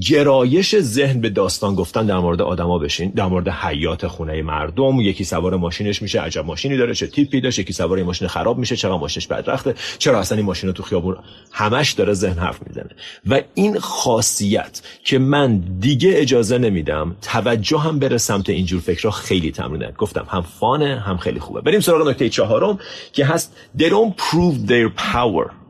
گرایش 0.00 0.80
ذهن 0.80 1.20
به 1.20 1.30
داستان 1.30 1.74
گفتن 1.74 2.06
در 2.06 2.18
مورد 2.18 2.42
آدما 2.42 2.78
بشین 2.78 3.10
در 3.10 3.26
مورد 3.26 3.48
حیات 3.48 4.06
خونه 4.06 4.42
مردم 4.42 5.00
یکی 5.00 5.24
سوار 5.24 5.56
ماشینش 5.56 6.02
میشه 6.02 6.20
عجب 6.20 6.44
ماشینی 6.44 6.76
داره 6.76 6.94
چه 6.94 7.06
تیپی 7.06 7.40
داشت 7.40 7.58
یکی 7.58 7.72
سوار 7.72 8.02
ماشین 8.02 8.28
خراب 8.28 8.58
میشه 8.58 8.76
چرا 8.76 8.98
ماشینش 8.98 9.26
بدرخته 9.26 9.74
چرا 9.98 10.20
اصلا 10.20 10.38
این 10.38 10.46
ماشین 10.46 10.72
تو 10.72 10.82
خیابون؟ 10.82 11.16
همش 11.52 11.92
داره 11.92 12.12
ذهن 12.12 12.38
حرف 12.38 12.58
می‌زنه. 12.66 12.90
و 13.26 13.40
این 13.54 13.78
خاصیت 13.78 14.82
که 15.04 15.18
من 15.18 15.58
دیگه 15.80 16.12
اجازه 16.14 16.58
نمیدم 16.58 17.16
توجه 17.22 17.78
هم 17.78 17.98
بره 17.98 18.18
سمت 18.18 18.50
اینجور 18.50 18.80
فکرها 18.80 19.10
خیلی 19.10 19.50
تمرینه 19.50 19.92
گفتم 19.98 20.26
هم 20.28 20.42
فانه 20.42 21.00
هم 21.00 21.16
خیلی 21.16 21.40
خوبه. 21.40 21.60
بریم 21.60 21.80
سراغ 21.80 22.08
نکته 22.08 22.28
چهارم 22.28 22.78
که 23.12 23.24
هست 23.24 23.56
they 23.78 23.88
don't 23.88 24.22
prove 24.22 24.68
their 24.68 25.00
power. 25.14 25.65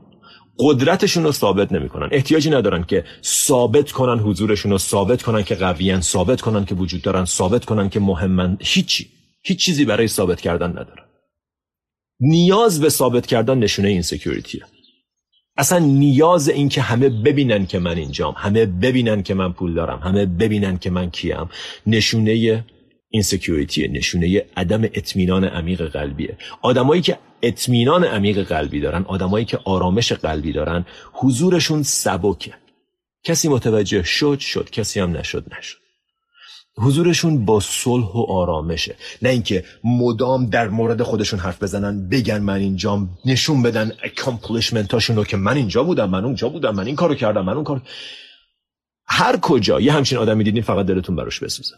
قدرتشون 0.59 1.25
رو 1.25 1.33
ثابت 1.33 1.73
نمی‌کنن. 1.73 2.09
احتیاجی 2.13 2.51
ندارن 2.51 2.85
که 2.85 3.05
ثابت 3.25 3.93
کنن 3.93 4.19
حضورشون 4.19 4.73
رو 4.73 4.79
ثابت 4.79 5.23
کنن 5.23 5.43
که 5.43 5.55
قویان 5.55 6.01
ثابت 6.01 6.41
کنن 6.41 6.65
که 6.65 6.75
وجود 6.75 7.03
دارن 7.03 7.25
ثابت 7.25 7.65
کنن 7.65 7.89
که 7.89 8.01
مهمن. 8.01 8.57
هیچی. 8.61 9.09
هیچ 9.43 9.59
چیزی 9.59 9.85
برای 9.85 10.09
ثابت 10.09 10.41
کردن 10.41 10.71
ندارن 10.71 11.05
نیاز 12.21 12.81
به 12.81 12.89
ثابت 12.89 13.27
کردن 13.27 13.59
نشونه 13.59 13.89
insecurity 13.89 14.03
ه 14.03 14.63
اصلا 15.57 15.79
نیاز 15.79 16.49
این 16.49 16.69
که 16.69 16.81
همه 16.81 17.09
ببینن 17.09 17.67
که 17.67 17.79
من 17.79 17.97
اینجام 17.97 18.35
همه 18.37 18.67
ببینن 18.67 19.23
که 19.23 19.35
من 19.35 19.53
پول 19.53 19.75
دارم 19.75 19.99
همه 19.99 20.27
ببینن 20.27 20.79
که 20.79 20.91
من 20.91 21.11
کیم. 21.11 21.49
نشونه 21.87 22.65
insecurity 23.09 23.89
نشونه 23.89 24.43
عدم 24.57 24.83
اطمینان 24.85 25.45
عمیق 25.45 25.83
قلبیه. 25.83 26.39
آدمایی 26.63 27.03
که 27.03 27.19
اطمینان 27.43 28.05
عمیق 28.05 28.43
قلبی 28.43 28.81
دارن 28.81 29.03
آدمایی 29.03 29.45
که 29.45 29.59
آرامش 29.65 30.13
قلبی 30.13 30.53
دارن 30.53 30.87
حضورشون 31.13 31.83
سبکه. 31.83 32.55
کسی 33.25 33.49
متوجه 33.49 34.03
شد 34.03 34.39
شد. 34.39 34.71
کسی 34.71 35.01
هم 35.01 35.17
نشد 35.17 35.45
نشد. 35.59 35.79
حضورشون 36.79 37.45
با 37.45 37.61
صلح 37.61 38.07
و 38.07 38.25
آرامشه. 38.29 38.97
نه 39.23 39.29
اینکه 39.29 39.65
مدام 39.85 40.47
در 40.47 40.69
مورد 40.69 41.03
خودشون 41.03 41.41
حرف 41.41 41.63
بزنن 41.63 42.09
بگن 42.09 42.39
من 42.39 42.59
اینجام 42.59 43.19
نشون 43.25 43.63
بدن 43.63 43.93
accomplishment 44.03 44.91
اشون 44.91 45.17
رو 45.17 45.25
که 45.25 45.37
من 45.37 45.57
اینجا 45.57 45.85
بودم 45.85 46.11
من 46.11 46.25
اونجا 46.25 46.49
بودم 46.49 46.75
من 46.75 46.87
این 46.87 46.97
کارو 46.97 47.15
کردم 47.15 47.45
من 47.45 47.53
اون 47.53 47.65
کار 47.65 47.83
هر 49.07 49.37
کجا 49.37 49.81
یه 49.81 49.93
همچین 49.93 50.19
آدمی 50.19 50.45
دیدین 50.45 50.63
فقط 50.63 50.87
دلتون 50.87 51.17
براش 51.17 51.41
بسوزه. 51.41 51.77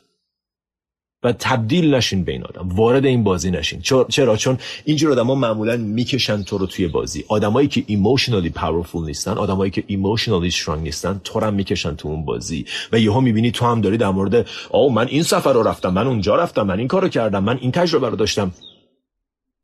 و 1.23 1.33
تبدیل 1.33 1.95
نشین 1.95 2.25
به 2.25 2.33
این 2.33 2.45
آدم. 2.45 2.69
وارد 2.69 3.07
این 3.07 3.25
بازی 3.25 3.51
نشین. 3.51 3.81
چرا 4.09 4.37
چون 4.37 4.59
اینجور 4.85 5.13
آدما 5.13 5.35
معمولا 5.35 5.77
می‌کشن 5.77 6.43
تو 6.43 6.59
رو 6.59 6.67
توی 6.67 6.89
بازی. 6.89 7.25
آدمایی 7.29 7.69
که 7.69 7.85
emotionally 7.87 8.51
powerful 8.51 9.05
نیستن 9.05 9.33
آدمایی 9.33 9.71
که 9.71 9.85
emotionally 9.87 10.47
strong 10.47 10.83
نیستن 10.83 11.21
تو 11.25 11.41
رو 11.41 11.51
می‌کشن 11.51 11.97
تو 11.97 12.09
اون 12.09 12.25
بازی. 12.25 12.67
و 12.93 12.99
یهو 12.99 13.21
می‌بینی 13.21 13.51
تو 13.51 13.67
هم 13.67 13.81
داری 13.81 13.97
در 13.97 14.11
مورد 14.11 14.49
او 14.71 14.93
من 14.93 15.07
این 15.07 15.23
سفر 15.23 15.53
رو 15.53 15.63
رفتم 15.63 15.93
من 15.93 16.07
اونجا 16.07 16.37
رفتم 16.37 16.63
من 16.63 16.79
این 16.79 16.89
کارو 16.89 17.09
کردم 17.09 17.45
من 17.45 17.59
این 17.59 17.73
تجربه 17.73 18.09
رو 18.09 18.17
داشتم. 18.17 18.53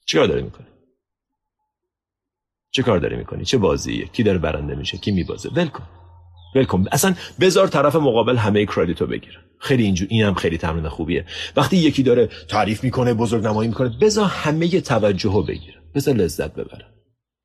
چیکار 0.06 0.26
داری 0.26 0.42
می‌کنی؟ 0.42 0.66
چه 2.70 2.82
کار 2.82 2.98
داری 2.98 3.16
می‌کنی؟ 3.16 3.44
چه 3.44 3.58
بازیه؟ 3.58 4.04
کی 4.06 4.22
داره 4.22 4.38
برنده 4.38 4.74
میشه؟ 4.74 4.98
کی 4.98 5.10
میبازه؟ 5.10 5.48
ول 5.48 5.68
کن. 5.68 5.84
ول 6.54 6.66
اصلا 6.92 7.14
بذار 7.40 7.68
طرف 7.68 7.96
مقابل 7.96 8.36
همه 8.36 8.66
کردیتو 8.66 9.06
بگیره. 9.06 9.38
خیلی 9.58 9.82
اینجور 9.82 10.08
اینم 10.10 10.34
خیلی 10.34 10.58
تمرین 10.58 10.88
خوبیه. 10.88 11.24
وقتی 11.56 11.76
یکی 11.76 12.02
داره 12.02 12.28
تعریف 12.48 12.84
می‌کنه 12.84 13.14
بزرگ 13.14 13.44
نمایی 13.44 13.68
می‌کنه 13.68 13.88
بذار 14.00 14.24
همه 14.24 14.80
توجهو 14.80 15.42
بگیره. 15.42 15.76
بذار 15.94 16.14
لذت 16.14 16.54
ببره. 16.54 16.86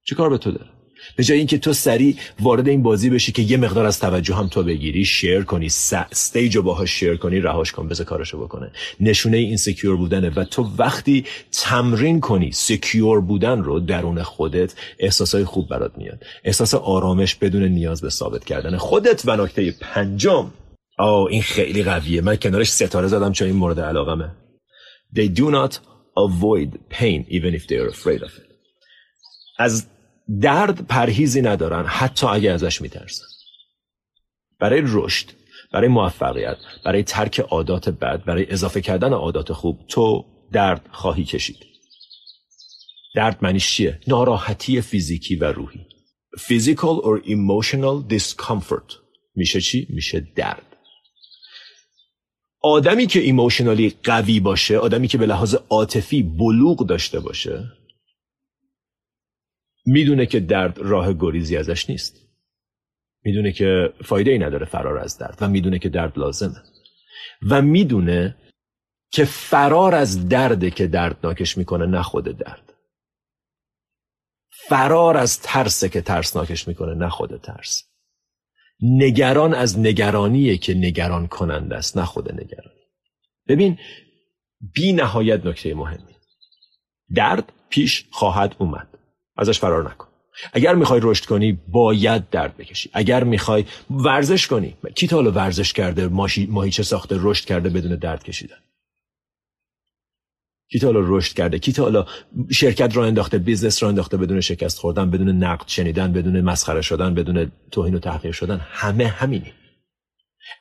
چه 0.04 0.16
کار 0.16 0.30
به 0.30 0.38
تو 0.38 0.52
داره؟ 0.52 0.79
به 1.16 1.24
جای 1.24 1.38
اینکه 1.38 1.58
تو 1.58 1.74
سریع 1.74 2.16
وارد 2.40 2.68
این 2.68 2.84
بازی 2.84 3.10
بشی 3.10 3.32
که 3.32 3.42
یه 3.42 3.58
مقدار 3.58 3.86
از 3.86 4.00
توجه 4.00 4.36
هم 4.36 4.48
تو 4.48 4.64
بگیری 4.64 5.06
share 5.06 5.44
کنی 5.44 5.66
stage 6.12 6.56
رو 6.56 6.64
باهاش 6.64 6.92
share 6.92 7.16
کنی 7.16 7.40
رهاش 7.40 7.72
کن 7.72 7.88
بذار 7.88 8.06
کارشو 8.06 8.44
بکنه. 8.44 8.72
نشونه 9.00 9.38
این 9.38 9.58
secure 9.58 9.96
بودنه 9.96 10.30
و 10.36 10.44
تو 10.44 10.72
وقتی 10.78 11.26
تمرین 11.52 12.20
کنی 12.20 12.52
secure 12.52 13.22
بودن 13.22 13.64
رو 13.64 13.80
درون 13.80 14.24
خودت 14.24 14.76
احساسای 15.00 15.44
خوب 15.44 15.70
برات 15.70 15.98
میاد. 15.98 16.24
احساس 16.44 16.74
آرامش 16.74 17.36
بدون 17.36 17.64
نیاز 17.64 18.02
به 18.02 18.10
ثابت 18.10 18.46
کردن. 18.46 18.78
خودت 18.78 19.22
و 19.26 19.36
نکته 19.44 19.72
پنجم. 19.82 20.52
آه 20.98 21.26
این 21.30 21.42
خیلی 21.42 21.84
قویه. 21.84 22.22
من 22.22 22.36
کنارش 22.36 22.70
ستاره 22.70 23.08
زدم 23.08 23.32
چون 23.32 23.48
این 23.48 23.56
مورد 23.56 23.80
علاقمه. 23.80 24.32
They 25.16 25.28
do 25.28 25.50
not 25.52 25.80
avoid 26.26 26.70
pain 26.90 27.26
even 27.30 27.54
if 27.60 27.68
they 27.68 27.78
are 27.78 27.90
afraid 27.90 28.22
of 28.22 28.32
it. 28.38 28.50
از 29.58 29.88
درد 30.42 30.88
پرهیزی 30.88 31.42
ندارن 31.42 31.86
حتی 31.86 32.28
اگه 32.28 32.52
ازش 32.52 32.82
میترسن. 32.82 33.26
برای 34.60 34.82
رشد 34.86 35.30
برای 35.74 35.88
موفقیت 35.88 36.58
برای 36.86 37.04
ترک 37.04 37.40
عادات 37.40 37.90
بد 37.90 38.24
برای 38.26 38.52
اضافه 38.52 38.82
کردن 38.82 39.14
عادات 39.14 39.54
خوب 39.54 39.80
تو 39.88 40.26
درد 40.52 40.90
خواهی 40.92 41.24
کشید. 41.24 41.58
درد 43.16 43.38
معنیش 43.42 43.72
چیه؟ 43.72 44.00
ناراحتی 44.08 44.82
فیزیکی 44.82 45.36
و 45.36 45.44
روحی. 45.44 45.86
Physical 46.38 47.04
or 47.04 47.26
emotional 47.26 48.14
discomfort. 48.14 48.94
میشه 49.36 49.62
چی؟ 49.62 49.88
میشه 49.90 50.28
درد. 50.36 50.66
آدمی 52.62 53.08
که 53.08 53.20
ایموشنالی 53.20 53.96
قوی 54.04 54.40
باشه 54.40 54.78
آدمی 54.78 55.08
که 55.08 55.18
به 55.18 55.26
لحاظ 55.26 55.56
عاطفی 55.70 56.24
بلوغ 56.24 56.88
داشته 56.88 57.20
باشه 57.20 57.79
می‌دونه 59.86 60.26
که 60.26 60.40
درد 60.40 60.78
راه 60.78 61.14
گریزی 61.14 61.58
ازش 61.58 61.90
نیست. 61.90 62.16
می‌دونه 63.24 63.52
که 63.52 63.94
فایده 64.04 64.32
ای 64.32 64.40
نداره 64.40 64.66
فرار 64.66 64.98
از 64.98 65.18
درد 65.18 65.38
و 65.42 65.48
می‌دونه 65.48 65.80
که 65.80 65.90
درد 65.90 66.20
لازمه. 66.20 66.64
و 67.50 67.62
می‌دونه 67.62 68.36
که 69.12 69.26
فرار 69.26 69.96
از 69.96 70.30
درده 70.30 70.72
که 70.72 70.88
دردناکش 70.88 71.58
می‌کنه 71.58 71.86
نه 71.86 72.04
خود 72.04 72.26
درد. 72.26 72.74
فرار 74.50 75.18
از 75.18 75.42
ترسه 75.42 75.90
که 75.90 76.02
ترسناکش 76.02 76.68
می‌کنه 76.68 76.94
نه 76.94 77.10
خود 77.10 77.42
ترس. 77.42 77.84
نگران 78.82 79.54
از 79.54 79.80
نگرانیه 79.80 80.58
که 80.58 80.74
نگران 80.74 81.28
کننده 81.28 81.76
است 81.76 81.98
نه 81.98 82.06
خود 82.06 82.32
نگرانی 82.32 82.80
ببین 83.48 83.78
بی 84.74 84.94
نهایت 84.94 85.46
نکته 85.46 85.74
مهمی. 85.74 86.16
درد 87.16 87.52
پیش 87.70 88.06
خواهد 88.12 88.56
اومد. 88.60 88.99
ازش 89.40 89.60
فرار 89.60 89.90
نکن. 89.90 90.08
اگر 90.54 90.76
می‌خوای 90.76 91.00
رشد 91.04 91.26
کنی 91.26 91.60
باید 91.68 92.30
درد 92.30 92.58
بکشی. 92.58 92.90
اگر 92.94 93.24
می‌خوای 93.24 93.66
ورزش 93.90 94.48
کنی 94.48 94.78
کی 94.96 95.08
تا 95.08 95.24
ورزش 95.24 95.74
کرده 95.74 96.08
ماهیچه 96.50 96.84
ساخته 96.84 97.18
رشد 97.20 97.46
کرده 97.46 97.70
بدون 97.70 97.96
درد 97.96 98.24
کشیدن؟ 98.24 98.58
کی 100.72 100.80
تا 100.80 100.92
رشد 100.94 101.34
کرده 101.34 101.60
کی 101.60 101.72
تا 101.72 102.08
شرکت 102.52 102.98
راه 102.98 103.06
انداخته 103.06 103.38
business 103.38 103.84
راه 103.84 103.90
انداخته 103.90 104.18
بدون 104.18 104.42
شکست 104.42 104.80
خوردن 104.80 105.10
بدون 105.10 105.30
نقد 105.30 105.68
شنیدن 105.68 106.14
بدون 106.14 106.42
مسخره 106.42 106.82
شدن 106.82 107.14
بدون 107.14 107.52
توهین 107.72 107.96
و 107.96 108.00
تحقیر 108.00 108.32
شدن 108.32 108.62
همه 108.72 109.08
همینی 109.08 109.54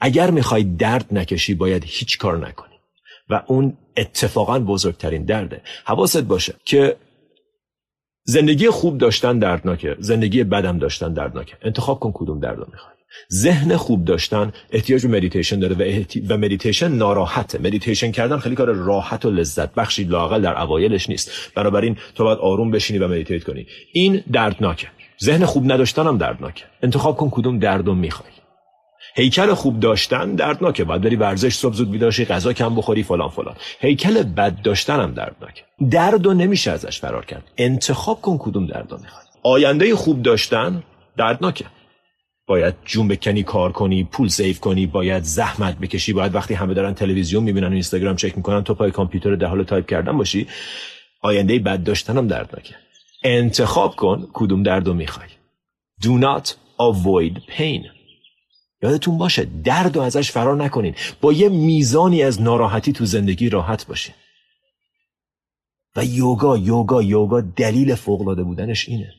اگر 0.01 0.31
می‌خوای 0.31 0.65
درد 0.65 1.07
نکشی 1.11 1.55
باید 1.55 1.85
هیچ 1.87 2.19
کار 2.19 2.49
نکنی. 2.49 2.75
و 3.31 3.43
اون 3.47 3.77
اتفاقا 3.97 4.59
بزرگترین 4.59 5.25
درده. 5.25 5.63
حواست 5.85 6.23
باشه 6.23 6.55
که 6.65 6.97
زندگی 8.31 8.71
خوب 8.71 8.99
داشتن 8.99 9.39
دردناکه 9.39 9.97
زندگی 9.99 10.45
بدم 10.45 10.79
داشتن 10.79 11.13
دردناکه. 11.13 11.57
انتخاب 11.63 12.01
کن 12.01 12.13
کدوم 12.15 12.41
درد 12.41 12.59
می‌خوای. 12.59 12.95
ذهن 13.33 13.77
خوب 13.77 14.05
داشتن 14.05 14.53
احتیاج 14.71 15.07
به 15.07 15.17
مدیتیشن 15.17 15.59
داره 15.59 15.77
و, 15.77 15.83
احتی... 15.83 16.21
و 16.21 16.37
مدیتیشن 16.37 16.93
ناراحته. 16.93 17.59
مدیتیشن 17.59 18.11
کردن 18.11 18.39
خیلی 18.39 18.55
کار 18.55 18.73
راحت 18.73 19.25
و 19.25 19.31
لذت 19.31 19.75
بخشی 19.75 20.05
لاقل 20.05 20.43
در 20.43 20.63
اوایلش 20.63 21.11
نیست. 21.11 21.31
بنابراین 21.55 21.97
تو 22.15 22.25
باید 22.25 22.39
آروم 22.39 22.71
بشینی 22.71 22.99
و 22.99 23.09
meditate 23.09 23.45
کنی. 23.45 23.67
این 23.93 24.23
دردناکه. 24.33 24.89
ذهن 25.23 25.45
خوب 25.45 25.73
نداشتن 25.73 26.07
هم 26.07 26.19
دردناکه. 26.19 26.65
انتخاب 26.83 27.17
کن 27.17 27.31
کدوم 27.31 27.59
درد 27.59 27.87
رو 27.87 27.95
می‌خوای. 27.95 28.31
هیکل 29.19 29.55
خوب 29.55 29.81
داشتن 29.81 30.35
دردناکه. 30.35 30.85
باید 30.85 31.03
بری 31.03 31.17
ورزش 31.17 31.55
صبح 31.55 31.75
زود 31.75 31.91
بیدار 31.91 32.10
شی 32.10 32.25
غذا 32.25 32.53
کم 32.53 32.75
بخوری 32.75 33.03
فلان 33.03 33.29
فلان. 33.29 33.57
هیکل 33.81 34.23
بد 34.23 34.63
داشتن 34.63 35.01
هم 35.01 35.15
دردناکه. 35.15 35.63
درد 35.91 36.27
و 36.27 36.35
نمیشه 36.35 36.71
ازش 36.71 37.01
فرار 37.01 37.25
کرد. 37.25 37.45
انتخاب 37.57 38.21
کن 38.21 38.39
کدوم 38.39 38.67
درد 38.67 38.93
رو 38.93 38.99
می‌خوای. 38.99 39.25
آینده 39.43 39.97
خوب 39.97 40.23
داشتن 40.23 40.83
دردناکه. 41.17 41.65
باید 42.47 42.75
جون 42.85 43.09
بکنی 43.09 43.43
کار 43.43 43.73
کنی 43.73 44.05
پول 44.05 44.29
save 44.29 44.61
کنی 44.61 44.87
باید 44.87 45.23
زحمت 45.23 45.79
بکشی. 45.79 46.13
باید 46.13 46.35
وقتی 46.35 46.55
همه 46.55 46.75
دارن 46.75 46.95
تلویزیون 46.95 47.43
می‌بینن 47.43 47.69
و 47.69 47.73
اینستاگرام 47.73 48.17
چک 48.17 48.37
می‌کنن 48.37 48.65
تو 48.65 48.75
پای 48.75 48.91
کامپیوتر 48.91 49.35
در 49.35 49.47
حال 49.47 49.65
تایپ 49.65 49.87
کردن 49.87 50.19
باشی. 50.19 50.47
آینده 51.23 51.59
بد 51.59 51.85
داشتن 51.85 52.19
هم 52.19 52.27
دردناکه. 52.27 52.75
انتخاب 53.25 53.97
کن 53.97 54.29
کدوم 54.33 54.63
درد 54.63 54.89
می‌خوای. 54.89 55.29
Do 56.03 56.23
not 56.23 56.47
avoid 56.81 57.35
pain. 57.57 57.98
یادتون 58.83 59.19
باشه 59.19 59.47
درد 59.65 59.97
و 59.97 60.01
ازش 60.01 60.31
فرار 60.31 60.57
نکنین. 60.57 60.95
با 61.21 61.33
یه 61.33 61.49
میزانی 61.49 62.23
از 62.23 62.43
ناراحتی 62.43 62.93
تو 62.93 63.05
زندگی 63.05 63.49
راحت 63.49 63.87
باشین 63.87 64.15
و 65.97 66.05
یوگا 66.05 66.57
یوگا 66.57 67.03
یوگا 67.03 67.41
دلیل 67.41 67.95
فوق 67.95 68.43
بودنش 68.43 68.89
اینه 68.89 69.13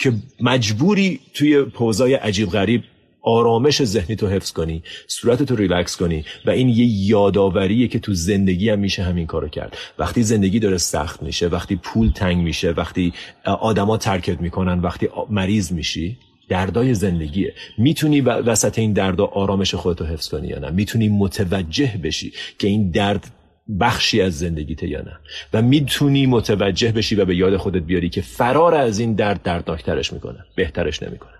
که 0.00 0.12
مجبوری 0.40 1.20
توی 1.34 1.62
پوزای 1.62 2.14
عجیب 2.14 2.50
غریب 2.50 2.84
آرامش 3.22 3.84
ذهنی 3.84 4.16
تو 4.16 4.28
حفظ 4.28 4.52
کنی 4.52 4.82
صورت 5.08 5.42
تو 5.42 5.56
ریلکس 5.56 5.96
کنی 5.96 6.24
و 6.46 6.50
این 6.50 6.68
یه 6.68 6.86
یاداوریه 6.86 7.88
که 7.88 7.98
تو 7.98 8.14
زندگی 8.14 8.70
هم 8.70 8.78
میشه 8.78 9.02
همین 9.02 9.26
کارو 9.26 9.48
کرد. 9.48 9.76
وقتی 9.98 10.22
زندگی 10.22 10.58
داره 10.58 10.78
سخت 10.78 11.22
میشه 11.22 11.48
وقتی 11.48 11.76
پول 11.76 12.10
تنگ 12.10 12.36
میشه 12.36 12.70
وقتی 12.70 13.12
آدما 13.44 13.96
ترکت 13.96 14.40
می‌کنن 14.40 14.80
وقتی 14.80 15.08
مریض 15.30 15.72
میشی 15.72 16.18
دردای 16.52 16.94
زندگیه. 16.94 17.54
می‌تونی 17.78 18.20
وسط 18.20 18.78
این 18.78 18.92
دردا 18.92 19.24
آرامش 19.24 19.74
خودتو 19.74 20.04
حفظ 20.04 20.28
کنی 20.28 20.48
یا 20.48 20.58
نه؟ 20.58 20.70
می‌تونی 20.70 21.08
متوجه 21.08 22.00
بشی 22.04 22.32
که 22.58 22.68
این 22.68 22.90
درد 22.90 23.30
بخشی 23.80 24.20
از 24.20 24.38
زندگیته 24.38 24.88
یا 24.88 25.02
نه؟ 25.02 25.18
و 25.52 25.62
می‌تونی 25.62 26.26
متوجه 26.26 26.92
بشی 26.92 27.14
و 27.14 27.24
به 27.24 27.36
یاد 27.36 27.56
خودت 27.56 27.82
بیاری 27.82 28.08
که 28.08 28.22
فرار 28.22 28.74
از 28.74 28.98
این 28.98 29.14
درد 29.14 29.42
دردناکترش 29.42 30.12
می‌کنه 30.12 30.44
بهترش 30.56 31.02
نمی‌کنه. 31.02 31.38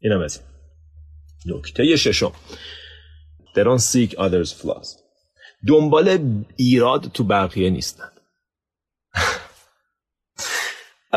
اینم 0.00 0.20
از 0.20 0.40
این. 0.40 1.56
نکته 1.56 1.96
ششم. 1.96 2.32
They 3.54 3.78
seek 3.78 4.10
others 4.10 4.50
flaws. 4.60 4.88
دنبال 5.68 6.34
ایراد 6.56 7.10
تو 7.14 7.24
بقیه 7.24 7.70
نیستن. 7.70 8.08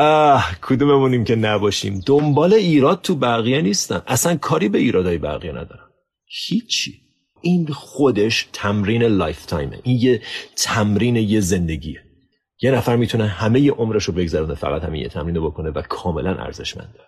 آه 0.01 0.51
کدوممونیم 0.61 1.23
که 1.23 1.35
نباشیم. 1.35 2.01
دنبال 2.05 2.53
ایراد 2.53 3.01
تو 3.01 3.15
بقیه 3.15 3.61
نیستن. 3.61 4.01
اصلا 4.07 4.35
کاری 4.35 4.69
به 4.69 4.77
ایرادای 4.77 5.17
بقیه 5.17 5.51
ندارن 5.51 5.89
هیچی. 6.47 7.01
این 7.41 7.67
خودش 7.67 8.47
تمرین 8.53 9.03
lifetime 9.03 9.45
ه 9.45 9.79
این 9.83 9.97
یه 10.01 10.21
تمرین 10.55 11.15
یه 11.15 11.39
زندگیه. 11.39 12.03
یه 12.61 12.71
نفر 12.71 12.95
می‌تونه 12.95 13.27
همه 13.27 13.71
عمرش 13.71 14.03
رو 14.03 14.13
بگذرونه 14.13 14.55
فقط 14.55 14.83
همین 14.83 15.01
یه 15.01 15.09
تمرین 15.09 15.35
رو 15.35 15.51
بکنه 15.51 15.69
و 15.69 15.81
کاملا 15.81 16.35
ارزشمنده. 16.35 16.99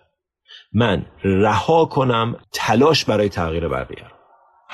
من 0.72 1.06
رها 1.24 1.84
کنم 1.84 2.36
تلاش 2.52 3.04
برای 3.04 3.28
تغییر 3.28 3.68
بقیه 3.68 4.06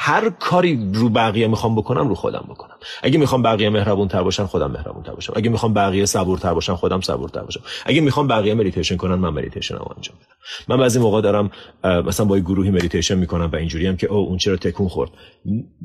هر 0.01 0.31
کاری 0.31 0.91
رو 0.95 1.09
بقیه 1.09 1.47
می‌خوام 1.49 1.77
بکنم 1.77 2.09
رو 2.09 2.15
خودم 2.15 2.47
بکنم. 2.51 2.77
اگه 3.03 3.19
می‌خوام 3.19 3.43
بقیه 3.43 3.71
مهربون 3.71 4.09
تر 4.09 4.23
باشن 4.23 4.47
خودم 4.47 4.71
مهربون 4.71 5.03
تر 5.03 5.13
باشم. 5.13 5.33
اگه 5.37 5.51
می‌خوام 5.51 5.75
بقیه 5.75 6.07
صبور 6.07 6.39
تر 6.39 6.55
باشن 6.55 6.75
خودم 6.75 7.01
صبور 7.01 7.29
تر 7.29 7.43
باشم. 7.43 7.61
اگه 7.87 8.01
می‌خوام 8.01 8.29
بقیه 8.29 8.55
مدیتیشن 8.55 8.97
کنن 8.97 9.15
من 9.15 9.29
مدیتیشن 9.29 9.75
رو 9.75 9.93
انجام 9.97 10.17
بدم 10.17 10.35
من 10.69 10.81
بعضی 10.81 10.99
موقع 10.99 11.21
دارم 11.21 11.51
مثلا 11.85 12.27
با 12.27 12.39
گروهی 12.39 12.71
مدیتیشن 12.71 13.15
می‌کنم 13.15 13.51
و 13.53 13.57
اینجوری 13.57 13.87
هم 13.87 13.97
که 13.97 14.07
او 14.07 14.29
اون 14.29 14.39
چرا 14.39 14.57
تکون 14.57 14.89
خورد؟ 14.89 15.11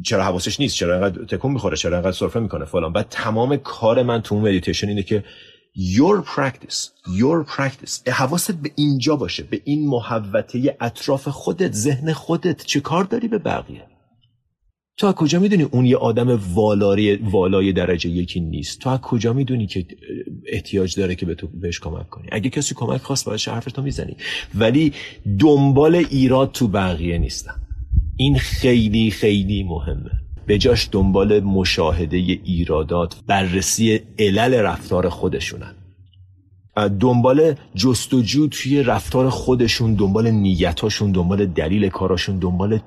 چرا 0.06 0.24
حواسش 0.24 0.60
نیست؟ 0.60 0.76
چرا 0.76 0.96
انقدر 0.96 1.26
تکون 1.26 1.52
می‌خوره؟ 1.52 1.78
چرا 1.78 1.98
انقدر 1.98 2.12
سرفه 2.12 2.40
می‌کنه؟ 2.40 2.66
فلان. 2.66 2.94
بعد 2.94 3.08
تمام 3.10 3.58
کار 3.58 4.04
من 4.04 4.22
تو 4.22 4.40
مدیتیشن 4.40 4.88
اینه 4.88 5.04
که 5.04 5.24
your 5.78 6.26
practice 6.36 6.78
your 7.20 7.56
practice. 7.56 8.10
حواست 8.10 8.52
به 8.52 8.72
اینجا 8.76 9.16
باشه 9.16 9.44
به 9.44 9.62
این 9.66 9.90
محوطه 9.90 10.78
اطراف 10.82 11.28
خودت 11.28 11.74
ذهن 11.74 12.14
خودت 12.14 12.66
چه 12.66 12.80
کار 12.80 13.04
داری 13.04 13.28
به 13.28 13.38
بقیه؟ 13.38 13.93
تو 14.98 15.14
کجا 15.14 15.40
می‌دونی 15.40 15.64
اون 15.64 15.86
یه 15.86 15.98
آدم 15.98 16.42
والاری 16.54 17.16
والای 17.16 17.74
درجه 17.74 18.10
یکی 18.10 18.40
نیست؟ 18.40 18.80
تو 18.80 18.90
از 18.90 19.00
کجا 19.00 19.34
می‌دونی 19.34 19.68
که 19.68 19.86
احتیاج 20.48 21.00
داره 21.00 21.16
که 21.16 21.26
به 21.26 21.36
تو 21.36 21.48
بهش 21.48 21.80
کمک 21.80 22.10
کنی؟ 22.10 22.28
اگه 22.32 22.50
کسی 22.50 22.76
کمک 22.76 23.02
خواست 23.02 23.26
باید 23.26 23.40
حرف 23.48 23.66
تو 23.66 23.82
می‌زنی. 23.82 24.18
ولی 24.56 24.94
دنبال 25.40 25.96
ایراد 25.96 26.52
تو 26.52 26.68
بقیه 26.68 27.18
نیستم 27.18 27.56
این 28.18 28.38
خیلی 28.38 29.12
خیلی 29.12 29.64
مهمه. 29.64 30.12
به 30.48 30.58
جاش 30.58 30.90
دنبال 30.92 31.40
مشاهده 31.40 32.18
ایرادات 32.18 33.16
بررسی 33.28 34.00
علل 34.20 34.54
رفتار 34.54 35.10
خودشونن 35.10 35.76
دنبال 37.00 37.54
جستجو 37.76 38.48
توی 38.48 38.84
رفتار 38.84 39.30
خودشون 39.30 39.94
دنبال 39.94 40.32
نیتاشون 40.32 41.12
دنبال 41.12 41.46
دلیل 41.46 41.90
کاراشون 41.90 42.40
دنبال 42.40 42.80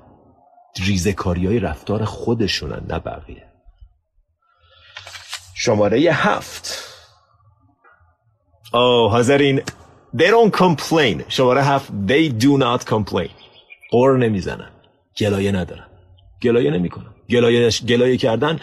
ریزکاری 0.80 1.46
های 1.46 1.60
رفتار 1.60 2.04
خودشونن 2.04 2.82
نه 2.88 2.98
بقیه. 2.98 3.46
شماره 5.54 5.98
هفت. 5.98 6.84
آه 8.72 9.10
حاضرین. 9.10 9.62
They 10.16 10.30
don't 10.30 10.56
complain. 10.56 11.22
شماره 11.28 11.62
هفت 11.62 11.92
They 12.06 12.42
do 12.42 12.60
not 12.60 12.84
complain. 12.84 13.30
قر 13.90 14.16
نمی‌زنن. 14.16 14.70
گلایه 15.18 15.52
ندارن. 15.52 15.86
گلایه 16.42 16.70
نمی‌کنن. 16.70 17.14
گلایه, 17.30 17.70
گلایه 17.88 18.16
کردن 18.16 18.60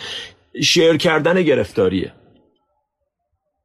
شیر 0.63 0.97
کردن 0.97 1.41
گرفتاریه. 1.41 2.13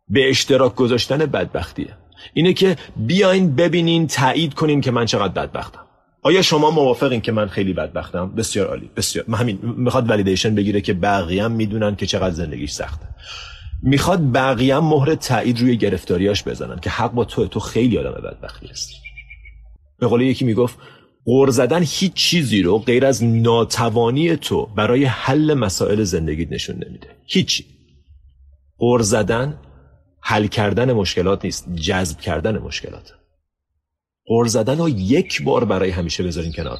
به 0.08 0.30
اشتراک 0.30 0.74
گذاشتن 0.74 1.18
بدبختیه. 1.18 1.96
اینه 2.34 2.52
که 2.52 2.76
بیاین 2.96 3.56
ببینین 3.56 4.06
تایید 4.06 4.54
کنین 4.54 4.80
که 4.80 4.90
من 4.90 5.06
چقدر 5.06 5.46
بدبختم. 5.46 5.87
آیا 6.22 6.42
شما 6.42 6.70
موافقین 6.70 7.20
که 7.20 7.32
من 7.32 7.48
خیلی 7.48 7.72
بدبختم؟ 7.72 8.34
بسیار 8.34 8.66
عالی 8.66 8.90
بسیار. 8.96 9.24
همین 9.30 9.58
می‌خواد 9.62 10.10
ولیدیشن 10.10 10.54
بگیره 10.54 10.80
که 10.80 10.94
بقیه 10.94 11.48
می‌دونن 11.48 11.96
که 11.96 12.06
چقدر 12.06 12.34
زندگیش 12.34 12.70
سخته. 12.70 13.06
می‌خواد 13.82 14.32
بقیه 14.32 14.76
هم 14.76 14.84
مهر 14.84 15.14
تایید 15.14 15.60
روی 15.60 15.76
گرفتاریاش 15.76 16.44
بزنن 16.44 16.78
که 16.80 16.90
حق 16.90 17.12
با 17.12 17.24
تو 17.24 17.46
تو 17.46 17.60
خیلی 17.60 17.98
آدم 17.98 18.10
بدبختی 18.10 18.66
هستی. 18.66 18.94
به 19.98 20.06
قول 20.06 20.20
یکی 20.20 20.44
می‌گفت 20.44 20.78
غور 21.24 21.50
زدن 21.50 21.82
هیچ 21.82 22.12
چیزی 22.12 22.62
رو 22.62 22.78
غیر 22.78 23.06
از 23.06 23.24
ناتوانی 23.24 24.36
تو 24.36 24.66
برای 24.66 25.04
حل 25.04 25.54
مسائل 25.54 26.02
زندگیت 26.02 26.52
نشون 26.52 26.76
نمیده. 26.76 27.08
هیچی. 27.26 27.64
غور 28.78 29.02
زدن 29.02 29.58
حل 30.20 30.46
کردن 30.46 30.92
مشکلات 30.92 31.44
نیست 31.44 31.74
جذب 31.74 32.20
کردن 32.20 32.58
مشکلات. 32.58 33.17
قر 34.28 34.44
زدن 34.44 34.78
رو 34.78 34.88
یک 34.88 35.42
بار 35.42 35.64
برای 35.64 35.90
همیشه 35.90 36.22
بذارین 36.22 36.52
کنار. 36.52 36.78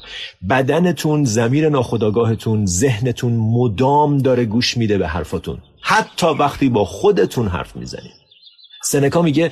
بدنتون 0.49 1.23
زمیر 1.23 1.69
ناخداگاهتون 1.69 2.65
ذهنتون 2.65 3.33
مدام 3.33 4.17
داره 4.17 4.45
گوش 4.45 4.77
میده 4.77 4.97
به 4.97 5.07
حرفاتون. 5.07 5.57
حتی 5.81 6.27
وقتی 6.27 6.69
با 6.69 6.85
خودتون 6.85 7.47
حرف 7.47 7.75
می‌زنید. 7.75 8.19
سنکا 8.83 9.21
میگه 9.21 9.51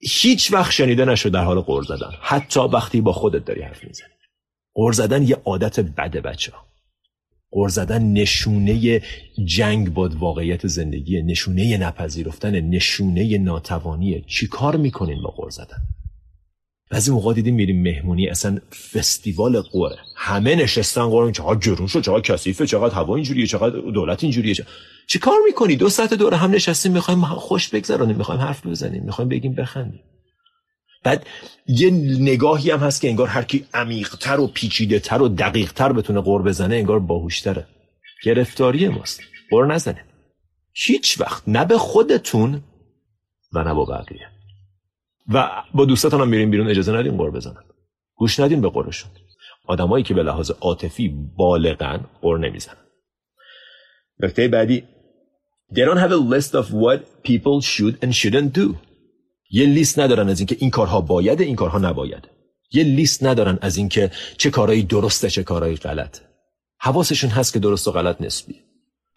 هیچ 0.00 0.52
وقت 0.52 0.72
شنیده 0.72 1.04
نشد 1.04 1.30
در 1.30 1.44
حال 1.44 1.60
قر 1.60 1.82
زدن. 1.82 2.10
حتی 2.20 2.60
وقتی 2.60 3.00
با 3.00 3.12
خودت 3.12 3.44
داری 3.44 3.62
حرف 3.62 3.84
می‌زنی. 3.84 4.08
قر 4.74 4.92
زدن 4.92 5.22
یه 5.22 5.36
عادت 5.44 5.80
بده 5.80 6.20
بچه 6.20 6.52
ها. 6.52 6.58
قر 7.50 7.68
زدن 7.68 8.02
نشونه 8.02 9.02
جنگ 9.44 9.94
با 9.94 10.10
واقعیت 10.18 10.66
زندگی 10.66 11.22
نشونه 11.22 11.76
نپذیرفتن 11.76 12.60
نشونه 12.60 13.38
ناتوانیه. 13.38 14.24
چی 14.28 14.46
کار 14.46 14.76
می‌کنین 14.76 15.22
با 15.22 15.30
قر 15.30 15.50
زدن؟ 15.50 15.78
بعضی 16.90 17.10
موقع 17.10 17.34
دیدیم 17.34 17.54
میریم 17.54 17.82
مهمونی 17.82 18.28
اصلا 18.28 18.58
فستیوال 18.92 19.60
قوره 19.60 19.96
همه 20.16 20.54
نشستن 20.54 21.02
قوره 21.02 21.32
چقدر 21.32 21.60
جرون 21.60 21.86
شد 21.86 22.00
چقدر 22.00 22.20
کثیفه 22.20 22.66
چقدر 22.66 22.94
هوا 22.94 23.14
اینجوریه 23.14 23.46
چقدر 23.46 23.80
دولت 23.80 24.24
اینجوریه 24.24 24.54
چه 25.06 25.18
کار 25.18 25.38
می‌کنی؟ 25.46 25.76
دو 25.76 25.88
ساعت 25.88 26.14
دور 26.14 26.34
هم 26.34 26.50
نشستیم 26.50 26.92
می‌خوایم 26.92 27.24
خوش 27.24 27.68
بگذرونیم 27.68 28.16
می‌خوایم 28.16 28.40
حرف 28.40 28.66
بزنیم 28.66 29.02
می‌خوایم 29.04 29.28
بگیم 29.28 29.54
بخندیم. 29.54 30.00
بعد 31.04 31.26
یه 31.66 31.90
نگاهی 32.20 32.70
هم 32.70 32.78
هست 32.78 33.00
که 33.00 33.08
انگار 33.08 33.28
هر 33.28 33.42
کی 33.42 33.66
عمیقتر 33.74 34.40
و 34.40 34.46
پیچیده 34.46 34.98
تر 34.98 35.22
و 35.22 35.28
دقیق 35.28 35.72
تر 35.72 35.92
بتونه 35.92 36.20
قور 36.20 36.42
بزنه 36.42 36.76
انگار 36.76 36.98
باهوشتره. 36.98 37.66
گرفتاری 38.22 38.88
ماست. 38.88 39.20
قور 39.50 39.74
نزنه 39.74 40.04
هیچ 40.72 41.20
وقت. 41.20 41.42
نه 41.46 41.64
به 41.64 41.78
خودتون 41.78 42.62
و 43.52 43.64
نه 43.64 43.74
با 43.74 43.84
بقیه. 43.84 44.35
و 45.28 45.62
با 45.74 45.84
دوستاتون 45.84 46.20
هم 46.20 46.28
میریم 46.28 46.50
بیرون. 46.50 46.68
اجازه 46.68 46.92
ندیم 46.92 47.16
قور 47.16 47.30
بزنن. 47.30 47.62
گوش 48.14 48.40
ندیم 48.40 48.60
به 48.60 48.68
قرشون. 48.68 49.10
آدمایی 49.66 50.04
که 50.04 50.14
به 50.14 50.22
لحاظ 50.22 50.50
عاطفی 50.50 51.08
بالغن 51.36 52.00
قر 52.22 52.38
نمی‌زنن. 52.38 52.76
نکته 54.20 54.48
بعدی. 54.48 54.84
They 55.72 55.78
don't 55.78 55.98
have 55.98 56.12
a 56.12 56.20
list 56.34 56.54
of 56.54 56.66
what 56.70 57.00
people 57.28 57.60
should 57.60 58.04
and 58.04 58.12
shouldn't 58.12 58.58
do. 58.58 58.74
یه 59.50 59.66
لیست 59.66 59.98
ندارن 59.98 60.28
از 60.28 60.40
اینکه 60.40 60.56
این 60.60 60.70
کارها 60.70 61.00
باید 61.00 61.40
این 61.40 61.56
کارها 61.56 61.78
نباید. 61.78 62.28
یه 62.72 62.84
لیست 62.84 63.24
ندارن 63.24 63.58
از 63.60 63.76
اینکه 63.76 64.10
چه 64.38 64.50
کارهایی 64.50 64.82
درسته 64.82 65.30
چه 65.30 65.42
کارهایی 65.42 65.76
غلط 65.76 66.20
حواسشون 66.80 67.30
هست 67.30 67.52
که 67.52 67.58
درست 67.58 67.88
و 67.88 67.92
غلط 67.92 68.20
نسبی 68.20 68.65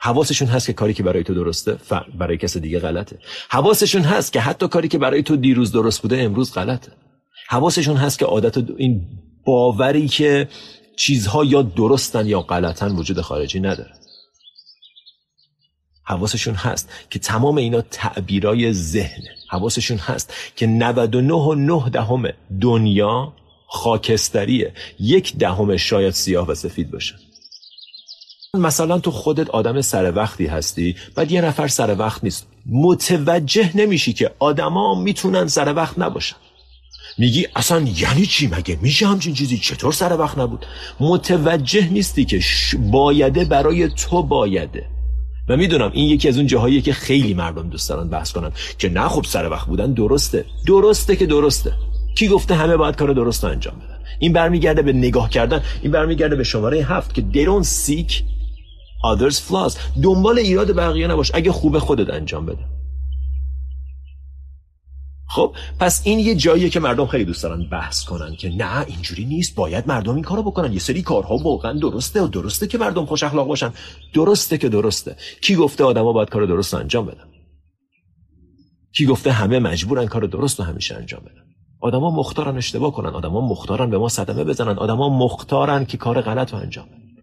حواسشون 0.01 0.47
هست 0.47 0.67
که 0.67 0.73
کاری 0.73 0.93
که 0.93 1.03
برای 1.03 1.23
تو 1.23 1.33
درسته 1.33 1.77
برای 2.17 2.37
کس 2.37 2.57
دیگه 2.57 2.79
غلطه. 2.79 3.19
حواسشون 3.49 4.01
هست 4.01 4.33
که 4.33 4.39
حتی 4.39 4.67
کاری 4.67 4.87
که 4.87 4.97
برای 4.97 5.23
تو 5.23 5.35
دیروز 5.35 5.71
درست 5.71 6.01
بوده 6.01 6.21
امروز 6.21 6.53
غلطه. 6.53 6.91
حواسشون 7.47 7.95
هست 7.97 8.19
که 8.19 8.25
عادت 8.25 8.57
این 8.77 9.01
باوری 9.45 10.07
که 10.07 10.47
چیزها 10.95 11.45
یا 11.45 11.61
درستن 11.61 12.27
یا 12.27 12.41
غلطن 12.41 12.95
وجود 12.95 13.21
خارجی 13.21 13.59
نداره. 13.59 13.93
حواسشون 16.03 16.53
هست 16.53 16.89
که 17.09 17.19
تمام 17.19 17.57
اینا 17.57 17.81
تعبیرای 17.81 18.73
ذهنه 18.73 19.35
حواسشون 19.49 19.97
هست 19.97 20.33
که 20.55 20.67
99 20.67 21.33
و 21.33 21.55
9 21.55 21.89
دهم 21.89 22.23
دنیا 22.61 23.33
خاکستریه. 23.67 24.73
یک 24.99 25.35
دهم 25.35 25.77
شاید 25.77 26.13
سیاه 26.13 26.47
و 26.47 26.55
سفید 26.55 26.91
باشه. 26.91 27.15
مثلا 28.57 28.99
تو 28.99 29.11
خودت 29.11 29.49
آدم 29.49 29.81
سر 29.81 30.15
وقتی 30.15 30.45
هستی 30.45 30.95
بعد 31.15 31.31
یه 31.31 31.41
نفر 31.41 31.67
سر 31.67 31.95
وقت 31.99 32.23
نیست. 32.23 32.47
متوجه 32.65 33.77
نمیشی 33.77 34.13
که 34.13 34.31
آدما 34.39 35.01
می‌تونن 35.01 35.47
سر 35.47 35.73
وقت 35.73 35.99
نباشن. 35.99 36.35
میگی 37.17 37.47
اصلا 37.55 37.79
یعنی 37.79 38.25
چی؟ 38.25 38.47
مگه 38.47 38.79
میشه 38.81 39.07
همچین 39.07 39.33
چیزی؟ 39.33 39.57
چطور 39.57 39.93
سر 39.93 40.19
وقت 40.19 40.37
نبود؟ 40.37 40.65
متوجه 40.99 41.89
نیستی 41.89 42.25
که 42.25 42.39
بایده 42.79 43.45
برای 43.45 43.89
تو 43.89 44.23
بایده. 44.23 44.85
و 45.49 45.57
می‌دونم 45.57 45.91
این 45.93 46.09
یکی 46.09 46.29
از 46.29 46.37
اون 46.37 46.47
جاهاییه 46.47 46.81
که 46.81 46.93
خیلی 46.93 47.33
مردم 47.33 47.69
دوست 47.69 47.89
دارن 47.89 48.09
بحث 48.09 48.31
کنن 48.31 48.51
که 48.77 48.89
نه 48.89 49.07
خب 49.07 49.23
سر 49.23 49.49
وقت 49.49 49.67
بودن 49.67 49.93
درسته. 49.93 50.45
درسته 50.67 51.15
که 51.15 51.25
درسته. 51.25 51.73
کی 52.15 52.27
گفته 52.27 52.55
همه 52.55 52.77
باید 52.77 52.95
کار 52.95 53.13
درست 53.13 53.43
انجام 53.43 53.75
بدن؟ 53.75 53.99
این 54.19 54.33
برمیگرده 54.33 54.81
به 54.81 54.93
نگاه 54.93 55.29
کردن. 55.29 55.61
این 55.81 55.91
برمیگرده 55.91 56.35
به 56.35 56.43
شماره 56.43 56.77
هفت 56.77 57.13
که 57.13 57.45
don't 57.45 57.65
seek 57.65 58.38
others 59.03 59.35
flaws. 59.35 59.77
دنبال 60.03 60.39
ایراد 60.39 60.75
بقیه 60.75 61.07
نباش. 61.07 61.31
اگه 61.33 61.51
خوبه 61.51 61.79
خودت 61.79 62.09
انجام 62.09 62.45
بده. 62.45 62.65
خب 65.31 65.55
پس 65.79 66.01
این 66.05 66.19
یه 66.19 66.35
جاییه 66.35 66.69
که 66.69 66.79
مردم 66.79 67.05
خیلی 67.05 67.25
دوست 67.25 67.43
دارن 67.43 67.69
بحث 67.69 68.03
کنن 68.03 68.35
که 68.35 68.49
نه 68.49 68.85
اینجوری 68.87 69.25
نیست. 69.25 69.55
باید 69.55 69.87
مردم 69.87 70.15
این 70.15 70.23
کارو 70.23 70.43
بکنن. 70.43 70.73
یه 70.73 70.79
سری 70.79 71.01
کارها 71.01 71.37
واقعا 71.37 71.73
درسته 71.73 72.21
و 72.21 72.27
درسته 72.27 72.67
که 72.67 72.77
مردم 72.77 73.05
خوش 73.05 73.23
اخلاق 73.23 73.47
باشن. 73.47 73.73
درسته 74.13 74.57
که 74.57 74.69
درسته. 74.69 75.15
کی 75.41 75.55
گفته 75.55 75.83
آدما 75.83 76.13
باید 76.13 76.29
کار 76.29 76.45
درست 76.45 76.73
انجام 76.73 77.05
بدن؟ 77.05 77.23
کی 78.95 79.05
گفته 79.05 79.31
همه 79.31 79.59
مجبورن 79.59 80.05
کار 80.05 80.23
درست 80.23 80.59
رو 80.59 80.65
همیشه 80.65 80.95
انجام 80.95 81.21
بدن؟ 81.21 81.43
آدما 81.81 82.11
مختارن 82.11 82.57
اشتباه 82.57 82.91
کنن. 82.91 83.09
آدما 83.09 83.41
مختارن 83.41 83.89
به 83.89 83.97
ما 83.97 84.09
صدمه 84.09 84.43
بزنن. 84.43 84.77
آدما 84.77 85.09
مختارن 85.09 85.85
که 85.85 85.97
کار 85.97 86.21
غلط 86.21 86.53
رو 86.53 86.59
انجام 86.59 86.85
بدن. 86.85 87.18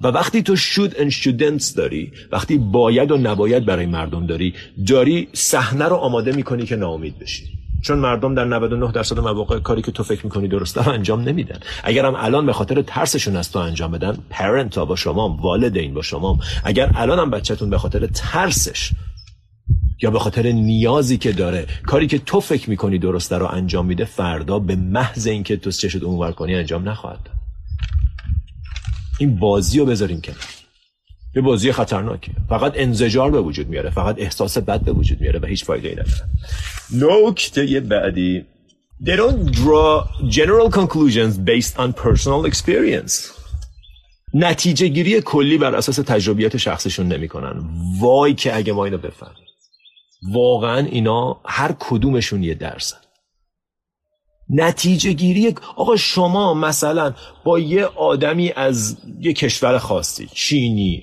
و 0.00 0.06
وقتی 0.06 0.42
تو 0.42 0.56
شود 0.56 0.92
and 0.92 1.12
shouldn't 1.12 1.76
داری 1.76 2.12
وقتی 2.32 2.58
باید 2.58 3.10
و 3.10 3.18
نباید 3.18 3.66
برای 3.66 3.86
مردم 3.86 4.26
داری 4.26 4.54
داری 4.86 5.28
صحنه 5.32 5.84
رو 5.84 5.96
آماده 5.96 6.32
می‌کنی 6.32 6.66
که 6.66 6.76
ناامید 6.76 7.18
بشی. 7.18 7.44
چون 7.82 7.98
مردم 7.98 8.34
در 8.34 8.44
99 8.44 8.92
درصد 8.92 9.18
مواقع 9.18 9.58
کاری 9.58 9.82
که 9.82 9.92
تو 9.92 10.02
فکر 10.02 10.24
می‌کنی 10.24 10.48
درسته 10.48 10.84
رو 10.84 10.92
انجام 10.92 11.20
نمیدن. 11.20 11.58
اگرم 11.84 12.14
الان 12.14 12.46
به 12.46 12.52
خاطر 12.52 12.82
ترسشون 12.82 13.36
از 13.36 13.52
تو 13.52 13.58
انجام 13.58 13.90
بدن 13.90 14.18
پرنت 14.30 14.78
ها 14.78 14.84
با 14.84 14.96
شما 14.96 15.28
والدین 15.28 15.94
با 15.94 16.02
شما 16.02 16.38
اگر 16.64 16.90
الان 16.94 17.18
هم 17.18 17.30
بچهتون 17.30 17.70
به 17.70 17.78
خاطر 17.78 18.06
ترسش 18.06 18.90
یا 20.02 20.10
به 20.10 20.18
خاطر 20.18 20.52
نیازی 20.52 21.18
که 21.18 21.32
داره 21.32 21.66
کاری 21.86 22.06
که 22.06 22.18
تو 22.18 22.40
فکر 22.40 22.70
می‌کنی 22.70 22.98
درسته 22.98 23.38
رو 23.38 23.46
انجام 23.46 23.86
میده 23.86 24.04
فردا 24.04 24.58
به 24.58 24.76
محض 24.76 25.26
اینکه 25.26 25.56
تو 25.56 25.70
چشت 25.70 26.02
اونور 26.02 26.32
کنی 26.32 26.54
انجام 26.54 26.88
نخواهد 26.88 27.31
این 29.18 29.38
بازی 29.38 29.78
رو 29.78 29.86
بذاریم 29.86 30.20
کنار. 30.20 30.44
یه 31.36 31.42
بازی 31.42 31.72
خطرناکه. 31.72 32.32
فقط 32.48 32.72
انزجار 32.76 33.30
به 33.30 33.40
وجود 33.40 33.68
میاره 33.68 33.90
فقط 33.90 34.14
احساس 34.18 34.58
بد 34.58 34.80
به 34.80 34.92
وجود 34.92 35.20
میاره 35.20 35.40
و 35.40 35.46
هیچ 35.46 35.64
فایده 35.64 35.88
ای 35.88 35.94
نداره. 35.94 36.28
نکته 36.92 37.80
بعدی. 37.80 38.44
They 39.04 39.16
don't 39.16 39.54
draw 39.56 40.06
general 40.30 40.70
conclusions 40.70 41.34
based 41.50 41.74
on 41.76 41.92
personal 41.92 42.50
experience. 42.52 43.14
نتیجه 44.34 44.88
گیری 44.88 45.20
کلی 45.20 45.58
بر 45.58 45.74
اساس 45.74 45.96
تجربیات 45.96 46.56
شخصشون 46.56 47.08
نمی‌کنن. 47.08 47.62
وای 48.00 48.34
که 48.34 48.56
اگه 48.56 48.72
ما 48.72 48.84
اینو 48.84 48.98
بفهمیم. 48.98 49.46
واقعا 50.32 50.78
اینا 50.78 51.40
هر 51.44 51.74
کدومشون 51.80 52.42
یه 52.42 52.54
درسن. 52.54 52.96
نتیجه 54.52 55.12
گیری 55.12 55.54
آقا 55.76 55.96
شما 55.96 56.54
مثلا 56.54 57.14
با 57.44 57.58
یه 57.58 57.84
آدمی 57.84 58.52
از 58.56 58.96
یه 59.20 59.32
کشور 59.32 59.78
خاصی 59.78 60.28
چینی 60.34 61.02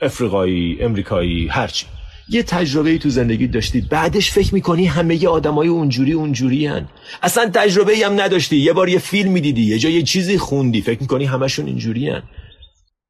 افریقایی 0.00 0.78
امریکایی 0.80 1.48
هرچی 1.48 1.86
یه 2.28 2.42
تجربه 2.42 2.98
تو 2.98 3.10
زندگی 3.10 3.46
داشتی 3.46 3.80
بعدش 3.80 4.30
فکر 4.30 4.54
می‌کنی 4.54 4.86
همه 4.86 5.22
ی 5.22 5.26
آدمای 5.26 5.68
اونجوری 5.68 6.12
اونجوری 6.12 6.66
هن. 6.66 6.88
اصلا 7.22 7.50
تجربه 7.54 7.96
هم 7.96 8.20
نداشتی 8.20 8.56
یه 8.56 8.72
بار 8.72 8.88
یه 8.88 8.98
فیلم 8.98 9.32
می‌دیدی 9.32 9.62
یه 9.62 9.78
جا 9.78 9.88
یه 9.88 10.02
چیزی 10.02 10.38
خوندی 10.38 10.80
فکر 10.80 11.00
می‌کنی 11.00 11.24
همشون 11.24 11.66
اینجوری 11.66 12.08
هن. 12.08 12.22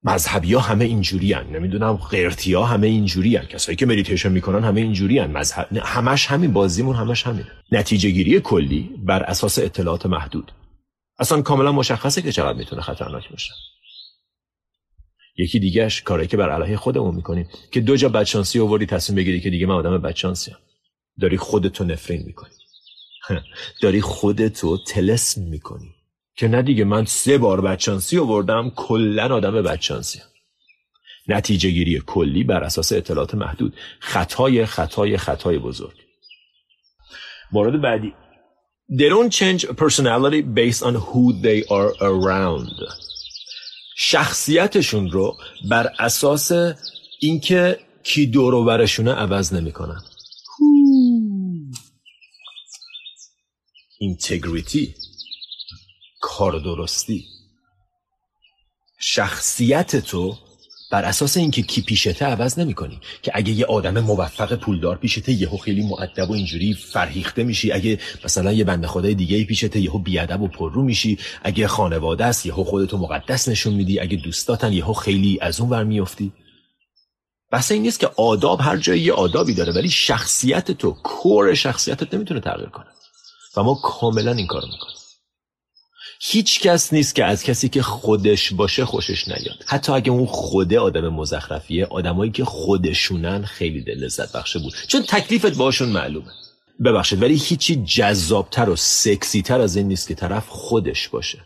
مذهبی 0.04 0.54
ها 0.54 0.60
همه 0.60 0.84
اینجوری 0.84 1.32
هن. 1.32 1.46
نمی‌دونم 1.46 1.96
غیرتی 1.96 2.54
ها 2.54 2.64
همه 2.64 2.86
اینجوری 2.86 3.36
هن. 3.36 3.46
کسایی 3.46 3.76
که 3.76 3.86
مدیتیشن 3.86 4.32
می‌کنن 4.32 4.64
همه 4.64 4.80
اینجوری 4.80 5.18
هن. 5.18 5.30
مذهب... 5.30 5.76
همش 5.76 6.26
همین 6.26 6.52
بازیمون 6.52 6.96
همش 6.96 7.26
همین 7.26 7.44
نتیجه 7.72 8.10
گیری 8.10 8.40
کلی 8.40 8.90
بر 8.98 9.22
اساس 9.22 9.58
اطلاعات 9.58 10.06
محدود 10.06 10.52
اصلا 11.18 11.42
کاملا 11.42 11.72
مشخصه 11.72 12.22
که 12.22 12.32
چقدر 12.32 12.58
می‌تونه 12.58 12.82
خطرناک 12.82 13.30
باشه 13.30 13.52
یکی 15.38 15.58
دیگهش 15.58 16.02
کاری 16.02 16.26
که 16.26 16.36
بر 16.36 16.50
علیه 16.50 16.76
خودمون 16.76 17.14
می‌کنیم 17.14 17.48
که 17.72 17.80
دو 17.80 17.96
جا 17.96 18.08
بدشانسی 18.08 18.60
آوردی 18.60 18.86
تصمیم 18.86 19.16
بگیری 19.16 19.40
که 19.40 19.50
دیگه 19.50 19.66
من 19.66 19.74
آدم 19.74 19.98
بدشانسی 19.98 20.50
هم. 20.50 20.58
داری 21.20 21.36
خودتو 21.36 21.84
نفرین 21.84 22.22
می‌کنی 22.22 22.54
داری 23.82 24.00
خودتو 24.00 24.78
تلسم 24.84 25.42
می‌کنی 25.42 25.95
که 26.36 26.48
نه 26.48 26.62
دیگه 26.62 26.84
من 26.84 27.04
سه 27.04 27.38
بار 27.38 27.60
بدشانسی 27.60 28.18
آوردم 28.18 28.70
کلا 28.76 29.34
آدم 29.34 29.62
بدشانسی 29.62 30.18
هم. 30.18 30.26
نتیجه 31.28 31.70
گیری 31.70 32.02
کلی 32.06 32.44
بر 32.44 32.64
اساس 32.64 32.92
اطلاعات 32.92 33.34
محدود. 33.34 33.74
خطای 34.00 34.66
خطای 34.66 35.16
خطای 35.16 35.58
بزرگ. 35.58 35.96
مورد 37.52 37.82
بعدی. 37.82 38.14
They 38.92 39.08
don't 39.10 39.32
change 39.32 39.64
personality 39.64 40.42
based 40.42 40.82
on 40.88 40.94
who 40.94 41.32
they 41.42 41.60
are 41.68 41.92
around. 42.00 42.82
شخصیتشون 43.96 45.10
رو 45.10 45.36
بر 45.70 45.92
اساس 45.98 46.52
اینکه 47.20 47.78
کی 48.02 48.26
دور 48.26 48.54
و 48.54 48.64
برشونه 48.64 49.12
عوض 49.12 49.54
نمی‌کنن. 49.54 50.00
اینتگریتی 53.98 54.94
کار 56.38 56.58
درستی. 56.58 57.24
شخصیت 58.98 59.96
تو 59.96 60.36
بر 60.90 61.04
اساس 61.04 61.36
اینکه 61.36 61.62
کی 61.62 61.82
پیشته 61.82 62.24
عوض 62.24 62.58
نمی‌کنی 62.58 63.00
که 63.22 63.32
اگه 63.34 63.52
یه 63.52 63.66
آدم 63.66 64.00
موفق 64.00 64.54
پولدار 64.54 64.96
پیشته 64.96 65.32
یهو 65.32 65.56
خیلی 65.56 65.82
معدب 65.82 66.30
و 66.30 66.32
اینجوری 66.32 66.74
فرهیخته 66.74 67.44
میشی. 67.44 67.72
اگه 67.72 67.98
مثلا 68.24 68.52
یه 68.52 68.64
بنده 68.64 68.86
خدای 68.86 69.14
دیگه 69.14 69.44
پیشته 69.44 69.80
یهو 69.80 69.98
بیادب 69.98 70.42
و 70.42 70.48
پررو 70.48 70.82
میشی. 70.82 71.18
اگه 71.42 71.68
خانواده 71.68 72.24
است 72.24 72.46
یهو 72.46 72.64
خودتو 72.64 72.98
مقدس 72.98 73.48
نشون 73.48 73.74
میدی. 73.74 74.00
اگه 74.00 74.16
دوستاتن 74.16 74.72
یهو 74.72 74.92
خیلی 74.92 75.38
از 75.40 75.60
اون 75.60 75.70
ور 75.70 75.84
میافتی. 75.84 76.32
بس 77.52 77.70
این 77.70 77.82
نیست 77.82 78.00
که 78.00 78.10
آداب 78.16 78.60
هر 78.60 78.76
جایی 78.76 79.02
یه 79.02 79.12
آدابی 79.12 79.54
داره 79.54 79.72
ولی 79.72 79.90
شخصیت 79.90 80.70
تو 80.70 80.90
کور 80.90 81.54
شخصیتت 81.54 82.14
نمی‌تونه 82.14 82.40
تغییر 82.40 82.68
کنه. 82.68 82.86
و 83.56 83.62
ما 83.62 83.74
کاملا 83.74 84.32
این 84.32 84.46
کارو 84.46 84.66
می‌کنیم. 84.66 84.95
هیچ 86.20 86.60
کس 86.60 86.92
نیست 86.92 87.14
که 87.14 87.24
از 87.24 87.44
کسی 87.44 87.68
که 87.68 87.82
خودش 87.82 88.52
باشه 88.52 88.84
خوشش 88.84 89.28
نیاد. 89.28 89.64
حتی 89.66 89.92
اگه 89.92 90.10
اون 90.10 90.26
خوده 90.26 90.80
آدم 90.80 91.08
مزخرفیه 91.08 91.86
آدمایی 91.86 92.30
که 92.30 92.44
خودشونن 92.44 93.44
خیلی 93.44 93.84
دل 93.84 94.04
لذت 94.04 94.32
بخشه 94.32 94.58
بود. 94.58 94.72
چون 94.88 95.02
تکلیفت 95.02 95.56
باشون 95.56 95.88
معلومه. 95.88 96.30
ببخشید 96.84 97.22
ولی 97.22 97.34
هیچی 97.34 97.76
جذابتر 97.76 98.68
و 98.70 98.76
سکسیتر 98.76 99.60
از 99.60 99.76
این 99.76 99.88
نیست 99.88 100.08
که 100.08 100.14
طرف 100.14 100.48
خودش 100.48 101.08
باشه. 101.08 101.38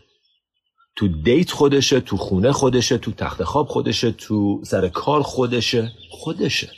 تو 0.95 1.07
دیت 1.07 1.51
خودشه 1.51 1.99
تو 1.99 2.17
خونه 2.17 2.51
خودشه 2.51 2.97
تو 2.97 3.11
تخت 3.11 3.43
خواب 3.43 3.67
خودشه 3.67 4.11
تو 4.11 4.61
سر 4.63 4.87
کار 4.87 5.21
خودشه. 5.21 5.91
خودشه. 6.09 6.69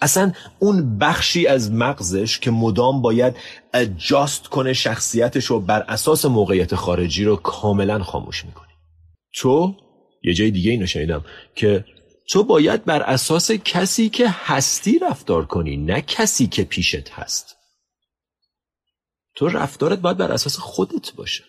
اصلا 0.00 0.32
اون 0.58 0.98
بخشی 0.98 1.46
از 1.46 1.72
مغزش 1.72 2.38
که 2.38 2.50
مدام 2.50 3.02
باید 3.02 3.36
اجاست 3.74 4.48
کنه 4.48 4.72
شخصیتش 4.72 5.44
رو 5.44 5.60
بر 5.60 5.84
اساس 5.88 6.24
موقعیت 6.24 6.74
خارجی 6.74 7.24
رو 7.24 7.36
کاملا 7.36 8.02
خاموش 8.02 8.44
می‌کنی 8.44 8.72
تو 9.34 9.74
یه 10.24 10.34
جای 10.34 10.50
دیگه 10.50 10.70
اینو 10.70 10.86
شنیدم 10.86 11.24
که 11.54 11.84
تو 12.28 12.44
باید 12.44 12.84
بر 12.84 13.02
اساس 13.02 13.50
کسی 13.50 14.08
که 14.08 14.28
هستی 14.28 14.98
رفتار 14.98 15.46
کنی 15.46 15.76
نه 15.76 16.00
کسی 16.00 16.46
که 16.46 16.64
پیشت 16.64 17.10
هست. 17.10 17.56
تو 19.34 19.48
رفتارت 19.48 19.98
باید 19.98 20.16
بر 20.16 20.32
اساس 20.32 20.56
خودت 20.58 21.12
باشه. 21.12 21.44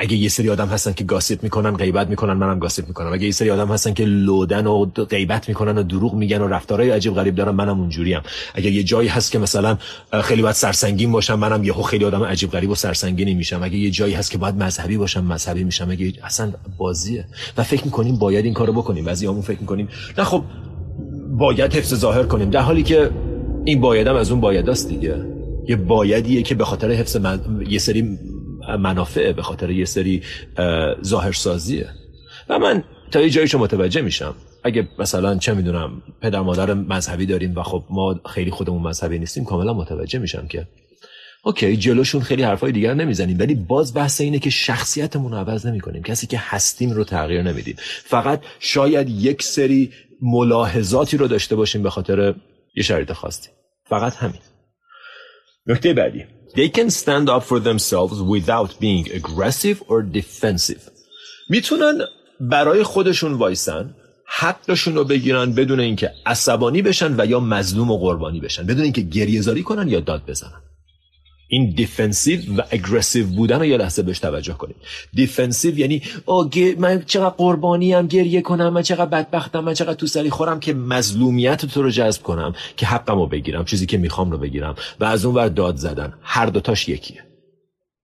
اگه 0.00 0.16
یه 0.16 0.28
سری 0.28 0.50
آدم 0.50 0.68
هستن 0.68 0.92
که 0.92 1.04
گاسیپ 1.04 1.42
می‌کنن 1.42 1.76
غیبت 1.76 2.08
می‌کنن 2.08 2.32
منم 2.32 2.58
گاسیپ 2.58 2.88
می‌کنم. 2.88 3.12
اگه 3.12 3.24
یه 3.24 3.32
سری 3.32 3.50
آدم 3.50 3.68
هستن 3.68 3.94
که 3.94 4.04
لودن 4.04 4.66
و 4.66 4.84
غیبت 4.84 5.48
می‌کنن 5.48 5.78
و 5.78 5.82
دروغ 5.82 6.14
میگن 6.14 6.42
و 6.42 6.48
رفتارهای 6.48 6.90
عجیب 6.90 7.14
غریب 7.14 7.34
دارن 7.34 7.54
منم 7.54 7.80
اونجوریم. 7.80 8.20
اگه 8.54 8.70
یه 8.70 8.82
جایی 8.82 9.08
هست 9.08 9.32
که 9.32 9.38
مثلا 9.38 9.78
خیلی 10.22 10.42
باید 10.42 10.54
سرسنگین 10.54 11.12
باشم 11.12 11.38
منم 11.38 11.64
یهو 11.64 11.82
خیلی 11.82 12.04
آدم 12.04 12.22
عجیب 12.22 12.50
غریب 12.50 12.70
و 12.70 12.74
سرسنگینی 12.74 13.34
میشم. 13.34 13.62
اگه 13.62 13.76
یه 13.76 13.90
جایی 13.90 14.14
هست 14.14 14.30
که 14.30 14.38
باید 14.38 14.54
مذهبی 14.54 14.96
باشم 14.96 15.24
مذهبی 15.24 15.64
میشم. 15.64 15.90
اگه 15.90 16.12
اصلا 16.22 16.52
بازیه. 16.78 17.24
و 17.56 17.62
فکر 17.62 17.84
می‌کنیم 17.84 18.16
باید 18.16 18.44
این 18.44 18.54
کارو 18.54 18.72
بکنیم. 18.72 19.04
بعضیامون 19.04 19.42
فکر 19.42 19.60
می‌کنیم 19.60 19.88
نه 20.18 20.24
خب 20.24 20.42
باید 21.38 21.74
حفظ 21.74 21.94
ظاهر 21.94 22.22
کنیم. 22.22 22.50
در 22.50 22.60
حالی 22.60 22.82
که 22.82 23.10
این 23.64 23.80
بایدم 23.80 24.14
از 24.14 24.30
اون 24.30 24.40
بایداست 24.40 24.88
دیگه. 24.88 25.14
یه 25.68 25.76
بایدیه 25.76 26.42
که 26.42 26.54
به 26.54 26.64
خاطر 26.64 26.90
حفظ 26.90 27.16
یه 27.68 27.78
سری 27.78 28.18
منافع 28.78 29.32
به 29.32 29.42
خاطر 29.42 29.70
یه 29.70 29.84
سری 29.84 30.22
ظاهرسازیه. 31.04 31.88
و 32.48 32.58
من 32.58 32.84
تا 33.10 33.20
یه 33.20 33.30
جاییشو 33.30 33.58
متوجه 33.58 34.00
میشم. 34.00 34.34
اگه 34.64 34.88
مثلا 34.98 35.38
چه 35.38 35.54
می‌دونم 35.54 36.02
پدر 36.22 36.40
مادر 36.40 36.74
مذهبی 36.74 37.26
داریم 37.26 37.56
و 37.56 37.62
خب 37.62 37.84
ما 37.90 38.20
خیلی 38.34 38.50
خودمون 38.50 38.82
مذهبی 38.82 39.18
نیستیم 39.18 39.44
کاملا 39.44 39.72
متوجه 39.72 40.18
میشم 40.18 40.46
که 40.46 40.66
اوکی 41.44 41.76
جلوشون 41.76 42.20
خیلی 42.20 42.42
حرفای 42.42 42.72
دیگر 42.72 42.94
نمی‌زنیم. 42.94 43.38
ولی 43.38 43.54
باز 43.54 43.94
بحث 43.94 44.20
اینه 44.20 44.38
که 44.38 44.50
شخصیتمون 44.50 45.32
رو 45.32 45.38
عوض 45.38 45.66
نمی‌کنیم. 45.66 46.02
کسی 46.02 46.26
که 46.26 46.38
هستیم 46.40 46.90
رو 46.90 47.04
تغییر 47.04 47.42
نمیدیم. 47.42 47.76
فقط 48.04 48.42
شاید 48.58 49.08
یک 49.08 49.42
سری 49.42 49.92
ملاحظاتی 50.22 51.16
رو 51.16 51.28
داشته 51.28 51.56
باشیم 51.56 51.82
به 51.82 51.90
خاطر 51.90 52.34
یه 52.76 52.82
شرایط 52.82 53.12
خاصی. 53.12 53.48
فقط 53.88 54.16
همین. 54.16 54.40
نکته 55.66 55.94
بعدی. 55.94 56.24
They 56.54 56.68
can 56.68 56.90
stand 56.90 57.28
up 57.28 57.44
for 57.44 57.60
themselves 57.60 58.16
without 58.34 58.70
being 58.80 59.06
aggressive 59.20 59.82
or 59.88 60.02
defensive. 60.02 60.82
می‌تونن 61.48 61.98
برای 62.40 62.82
خودشون 62.82 63.32
وایسن 63.32 63.94
حقشون 64.26 64.94
رو 64.94 65.04
بگیرن 65.04 65.52
بدون 65.52 65.80
اینکه 65.80 66.12
عصبانی 66.26 66.82
بشن 66.82 67.20
و 67.20 67.26
یا 67.26 67.40
مظلوم 67.40 67.90
و 67.90 67.98
قربانی 67.98 68.40
بشن 68.40 68.66
بدون 68.66 68.82
اینکه 68.82 69.00
گریه 69.00 69.35
زاری 69.35 69.62
کنن 69.62 69.88
یا 69.88 70.00
داد 70.00 70.22
بزنن. 70.26 70.62
این 71.52 71.70
defensive 71.70 72.56
و 72.56 72.62
aggressive 72.70 73.26
بودن 73.26 73.58
رو 73.58 73.64
یه 73.64 73.76
لحظه 73.76 74.02
بهش 74.02 74.18
توجه 74.18 74.52
کنید. 74.52 74.76
defensive 75.12 75.78
یعنی 75.78 76.02
من 76.78 77.02
چقدر 77.06 77.28
قربانی 77.28 77.92
هم 77.92 78.06
گریه 78.06 78.40
کنم 78.40 78.68
من 78.68 78.82
چقدر 78.82 79.06
بدبختم 79.06 79.60
من 79.60 79.74
چقدر 79.74 79.94
تو 79.94 80.06
سری 80.06 80.30
خورم 80.30 80.60
که 80.60 80.74
مظلومیت 80.74 81.66
تو 81.66 81.82
رو 81.82 81.90
جذب 81.90 82.22
کنم 82.22 82.54
که 82.76 82.86
حقم 82.86 83.18
رو 83.18 83.26
بگیرم 83.26 83.64
چیزی 83.64 83.86
که 83.86 83.98
می‌خوام 83.98 84.30
رو 84.30 84.38
بگیرم. 84.38 84.74
و 85.00 85.04
از 85.04 85.24
اون 85.24 85.34
ور 85.34 85.48
داد 85.48 85.76
زدن. 85.76 86.14
هر 86.22 86.46
دوتاش 86.46 86.88
یکیه. 86.88 87.24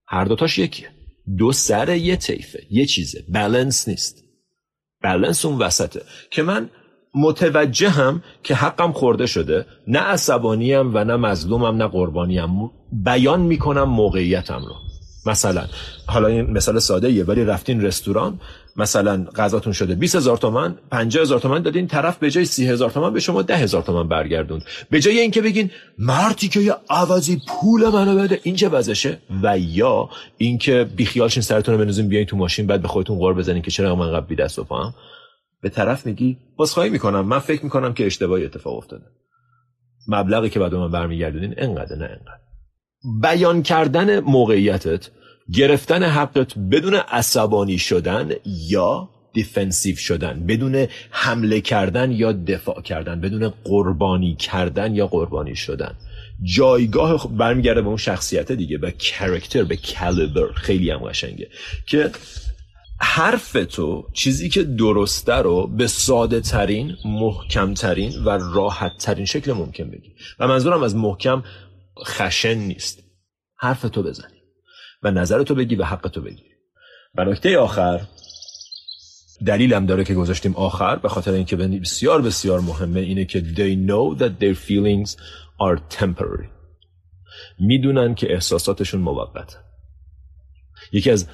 هر 0.07 0.25
دوتاش 0.25 0.57
یکیه. 0.57 0.89
دو 1.37 1.51
سر 1.51 1.95
یه 1.95 2.15
طیفه. 2.15 2.63
یه 2.71 2.85
چیزه. 2.85 3.23
بالانس 3.29 3.87
نیست. 3.87 4.23
بالانس 5.03 5.45
اون 5.45 5.57
وسطه. 5.57 6.01
که 6.31 6.43
من 6.43 6.69
متوجهم 7.17 8.23
که 8.43 8.55
حقم 8.55 8.91
خورده 8.91 9.25
شده. 9.25 9.65
نه 9.87 9.99
عصبانیم 9.99 10.95
و 10.95 11.03
نه 11.03 11.15
مظلومم 11.15 11.77
نه 11.77 11.87
قربانیم. 11.87 12.71
بیان 12.91 13.39
می‌کنم 13.39 13.83
موقعیتم 13.83 14.61
رو. 14.65 14.73
مثلا 15.25 15.65
حالا 16.07 16.27
این 16.27 16.51
مثال 16.51 16.79
ساده 16.79 17.11
یه 17.11 17.23
ولی 17.23 17.43
رفتین 17.43 17.81
رستوران 17.81 18.39
مثلا 18.77 19.25
غذاتون 19.35 19.73
شده 19.73 19.95
20 19.95 20.15
هزار 20.15 20.37
تومن 20.37 20.75
50 20.91 21.21
هزار 21.21 21.39
تومن 21.39 21.61
دادین 21.61 21.87
طرف 21.87 22.17
به 22.17 22.31
جای 22.31 22.45
30 22.45 22.67
هزار 22.67 22.89
تومن 22.89 23.13
به 23.13 23.19
شما 23.19 23.41
10 23.41 23.55
هزار 23.55 23.81
تومن 23.81 24.07
برگردوند. 24.07 24.65
به 24.89 24.99
جای 24.99 25.19
اینکه 25.19 25.41
بگین 25.41 25.71
مرتیکه 25.99 26.75
عوضی 26.89 27.41
پول 27.47 27.89
منو 27.89 28.15
بده 28.15 28.39
این 28.43 28.55
چه 28.55 28.69
وضعشه؟ 28.69 29.17
و 29.43 29.59
یا 29.59 30.09
اینکه 30.37 30.87
بیخیالشین 30.95 31.43
سرتون 31.43 31.75
رو 31.75 31.81
بندازین 31.81 32.07
بیاین 32.07 32.25
تو 32.25 32.37
ماشین 32.37 32.67
بعد 32.67 32.81
به 32.81 32.87
خودتون 32.87 33.17
غر 33.17 33.33
بزنین 33.33 33.61
که 33.61 33.71
چرا 33.71 33.95
من 33.95 34.11
قبل 34.11 34.25
بی 34.25 34.35
دست 34.35 34.59
و 34.59 34.63
به 35.61 35.69
طرف 35.69 36.05
میگی 36.05 36.37
عذرخواهی 36.57 36.89
می‌کنم 36.89 37.21
من 37.21 37.39
فکر 37.39 37.63
می‌کنم 37.63 37.93
که 37.93 38.05
اشتباهی 38.05 38.45
اتفاق 38.45 38.77
افتاده. 38.77 39.05
مبلغی 40.07 40.49
که 40.49 40.59
باید 40.59 40.69
به 40.69 40.75
من 40.75 40.91
برمیگردونین 40.91 41.53
انقدر 41.57 41.95
نه 41.95 42.05
انقدر. 42.05 42.47
بیان 43.21 43.63
کردن 43.63 44.19
موقعیتت 44.19 45.09
گرفتن 45.53 46.03
حقت 46.03 46.57
بدون 46.57 46.93
عصبانی 46.93 47.77
شدن 47.77 48.31
یا 48.45 49.09
defensive 49.33 49.95
شدن 49.95 50.45
بدون 50.47 50.87
حمله 51.09 51.61
کردن 51.61 52.11
یا 52.11 52.31
دفاع 52.31 52.81
کردن 52.81 53.21
بدون 53.21 53.53
قربانی 53.63 54.35
کردن 54.35 54.95
یا 54.95 55.07
قربانی 55.07 55.55
شدن. 55.55 55.95
جایگاه 56.43 57.37
برمیگرده 57.37 57.81
به 57.81 57.87
اون 57.87 57.97
شخصیت 57.97 58.51
دیگه 58.51 58.77
به 58.77 58.91
کرکتر 58.91 59.63
به 59.63 59.77
کالیبر 59.77 60.51
خیلی 60.53 60.91
هم 60.91 60.99
قشنگه. 60.99 61.49
که 61.87 62.11
حرف 62.99 63.57
تو 63.69 64.09
چیزی 64.13 64.49
که 64.49 64.63
درسته 64.63 65.33
رو 65.33 65.67
به 65.67 65.87
ساده 65.87 66.41
ترین 66.41 66.95
محکم 67.05 67.73
ترین 67.73 68.23
و 68.23 68.29
راحت 68.29 68.97
ترین 68.97 69.25
شکل 69.25 69.53
ممکن 69.53 69.89
بگی. 69.89 70.15
و 70.39 70.47
منظورم 70.47 70.83
از 70.83 70.95
محکم 70.95 71.43
خشن 72.05 72.53
نیست. 72.53 73.03
حرف 73.55 73.81
تو 73.81 74.03
بزنی 74.03 74.37
و 75.03 75.11
نظر 75.11 75.43
تو 75.43 75.55
بگی 75.55 75.75
و 75.75 75.83
حق 75.83 76.07
تو 76.07 76.21
بگی. 76.21 76.43
و 77.15 77.25
نکته 77.25 77.57
آخر 77.57 78.01
دلیلم 79.45 79.85
داره 79.85 80.03
که 80.03 80.13
گذاشتیم 80.13 80.55
آخر 80.55 80.95
به 80.95 81.09
خاطر 81.09 81.31
اینکه 81.31 81.55
بسیار 81.55 82.21
بسیار 82.21 82.59
مهمه 82.59 82.99
اینه 82.99 83.25
که 83.25 83.39
they 83.41 83.89
know 83.89 84.19
that 84.19 84.31
their 84.41 84.55
feelings 84.67 85.15
are 85.59 85.99
temporary. 85.99 86.47
می‌دونن 87.59 88.15
که 88.15 88.33
احساساتشون 88.33 89.01
موقت 89.01 89.57
یکی 90.91 91.11
از 91.11 91.27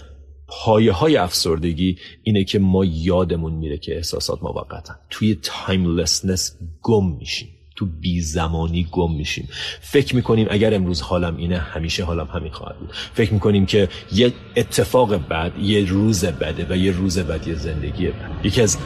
پایه 0.47 0.91
های 0.91 1.17
افسردگی 1.17 1.97
اینه 2.23 2.43
که 2.43 2.59
ما 2.59 2.85
یادمون 2.85 3.53
میره 3.53 3.77
که 3.77 3.95
احساسات 3.95 4.43
موقتن. 4.43 4.95
توی 5.09 5.39
timelessness 5.41 6.57
گم 6.81 7.15
میشیم. 7.19 7.49
تو 7.75 7.85
بی 7.85 8.21
زمانی 8.21 8.87
گم 8.91 9.15
میشیم. 9.15 9.49
فکر 9.81 10.15
می‌کنیم 10.15 10.47
اگر 10.49 10.73
امروز 10.73 11.01
حالم 11.01 11.37
اینه 11.37 11.57
همیشه 11.57 12.03
حالم 12.03 12.27
همین 12.27 12.51
خواهد 12.51 12.79
بود. 12.79 12.89
فکر 12.93 13.33
می‌کنیم 13.33 13.65
که 13.65 13.89
یه 14.11 14.33
اتفاق 14.55 15.27
بد 15.27 15.51
یه 15.59 15.85
روز 15.85 16.25
بده 16.25 16.67
و 16.69 16.77
یه 16.77 16.91
روز 16.91 17.19
بد 17.19 17.47
یه 17.47 17.55
زندگی 17.55 18.07
بد. 18.07 18.45
یکی 18.45 18.61
از 18.61 18.77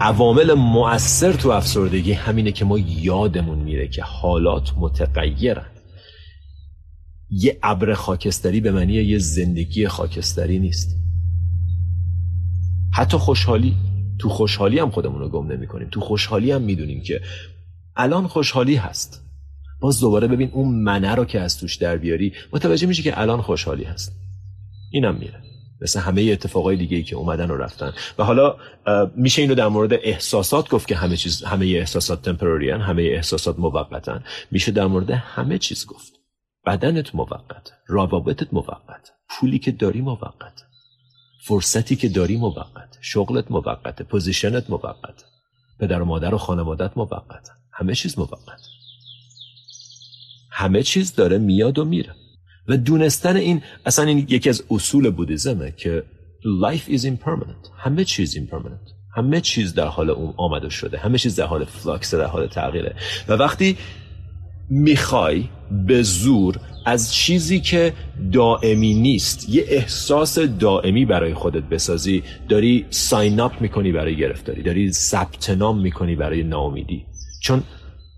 عوامل 0.00 0.54
مؤثر 0.54 1.32
تو 1.32 1.50
افسردگی 1.50 2.12
همینه 2.12 2.52
که 2.52 2.64
ما 2.64 2.78
یادمون 2.78 3.58
میره 3.58 3.88
که 3.88 4.02
حالات 4.02 4.72
متغیرن. 4.76 5.75
یه 7.30 7.58
ابر 7.62 7.94
خاکستری 7.94 8.60
به 8.60 8.72
معنی 8.72 8.92
یه 8.92 9.18
زندگی 9.18 9.88
خاکستری 9.88 10.58
نیست. 10.58 10.96
حتی 12.92 13.16
خوشحالی 13.16 13.76
تو 14.18 14.28
خوشحالی 14.28 14.78
هم 14.78 14.90
خودمون 14.90 15.20
رو 15.20 15.28
گم 15.28 15.52
نمی 15.52 15.66
کنیم 15.66 15.88
تو 15.90 16.00
خوشحالی 16.00 16.50
هم 16.50 16.62
می‌دونیم 16.62 17.02
که 17.02 17.20
الان 17.96 18.26
خوشحالی 18.26 18.74
هست. 18.74 19.22
باز 19.80 20.00
دوباره 20.00 20.28
ببین 20.28 20.50
اون 20.52 20.74
منه 20.74 21.14
رو 21.14 21.24
که 21.24 21.40
از 21.40 21.58
توش 21.58 21.76
در 21.76 21.96
بیاری 21.96 22.32
متوجه 22.52 22.86
میشه 22.86 23.02
که 23.02 23.20
الان 23.20 23.42
خوشحالی 23.42 23.84
هست. 23.84 24.16
اینم 24.92 25.14
میره. 25.14 25.42
مثل 25.80 26.00
همه 26.00 26.22
اتفاقای 26.22 26.76
دیگه 26.76 26.96
ای 26.96 27.02
که 27.02 27.16
اومدن 27.16 27.50
و 27.50 27.56
رفتن. 27.56 27.92
و 28.18 28.24
حالا 28.24 28.56
میشه 29.16 29.42
اینو 29.42 29.54
در 29.54 29.68
مورد 29.68 29.92
احساسات 29.92 30.68
گفت 30.70 30.88
که 30.88 30.96
همه 30.96 31.16
چیز 31.16 31.42
همه 31.42 31.66
احساسات 31.66 32.22
temporary 32.22 32.74
ان 32.74 32.80
همه 32.80 33.02
احساسات 33.02 33.58
موقتن 33.58 34.24
میشه 34.50 34.72
در 34.72 34.86
مورد 34.86 35.10
همه 35.10 35.58
چیز 35.58 35.86
گفت. 35.86 36.12
بدنت 36.66 37.14
موقت 37.14 37.72
روابطت 37.86 38.54
موقت 38.54 39.10
پولی 39.28 39.58
که 39.58 39.72
داری 39.72 40.00
موقت 40.00 40.62
فرصتی 41.44 41.96
که 41.96 42.08
داری 42.08 42.36
موقت 42.36 42.98
شغلت 43.00 43.50
موقت 43.50 44.02
position 44.02 44.62
ت 44.62 44.70
موقت 44.70 45.24
پدر 45.80 46.02
و 46.02 46.04
مادر 46.04 46.34
و 46.34 46.38
خانوادت 46.38 46.96
موقت 46.96 47.50
همه 47.72 47.94
چیز 47.94 48.18
موقت. 48.18 48.60
همه 50.50 50.82
چیز 50.82 51.14
داره 51.14 51.38
میاد 51.38 51.78
و 51.78 51.84
میره. 51.84 52.14
و 52.68 52.76
دونستن 52.76 53.36
این 53.36 53.62
اصلا 53.86 54.04
این 54.04 54.18
یکی 54.18 54.48
از 54.48 54.62
اصول 54.70 55.10
بودیزمه 55.10 55.72
که 55.76 56.04
life 56.62 56.90
is 56.90 57.02
impermanent. 57.02 57.70
همه 57.78 58.04
چیز 58.04 58.36
impermanent. 58.36 58.92
همه 59.16 59.40
چیز 59.40 59.74
در 59.74 59.86
حال 59.86 60.32
آمد 60.36 60.60
و 60.60 60.68
شده. 60.68 60.98
همه 60.98 61.18
چیز 61.18 61.36
در 61.36 61.46
حال 61.46 61.64
flux 61.64 62.14
در 62.14 62.24
حال 62.24 62.46
تغییره. 62.46 62.96
و 63.28 63.32
وقتی 63.32 63.78
می‌خوای 64.70 65.44
به 65.86 66.02
زور 66.02 66.60
از 66.86 67.14
چیزی 67.14 67.60
که 67.60 67.92
دائمی 68.32 68.94
نیست 68.94 69.48
یه 69.48 69.64
احساس 69.68 70.38
دائمی 70.38 71.04
برای 71.04 71.34
خودت 71.34 71.62
بسازی. 71.62 72.22
داری 72.48 72.86
sign 72.90 73.40
up 73.40 73.60
می‌کنی 73.60 73.92
برای 73.92 74.16
گرفتاری 74.16 74.62
داری 74.62 74.92
ثبت 74.92 75.50
نام 75.50 75.80
می‌کنی 75.80 76.16
برای 76.16 76.42
ناامیدی. 76.42 77.04
چون 77.42 77.62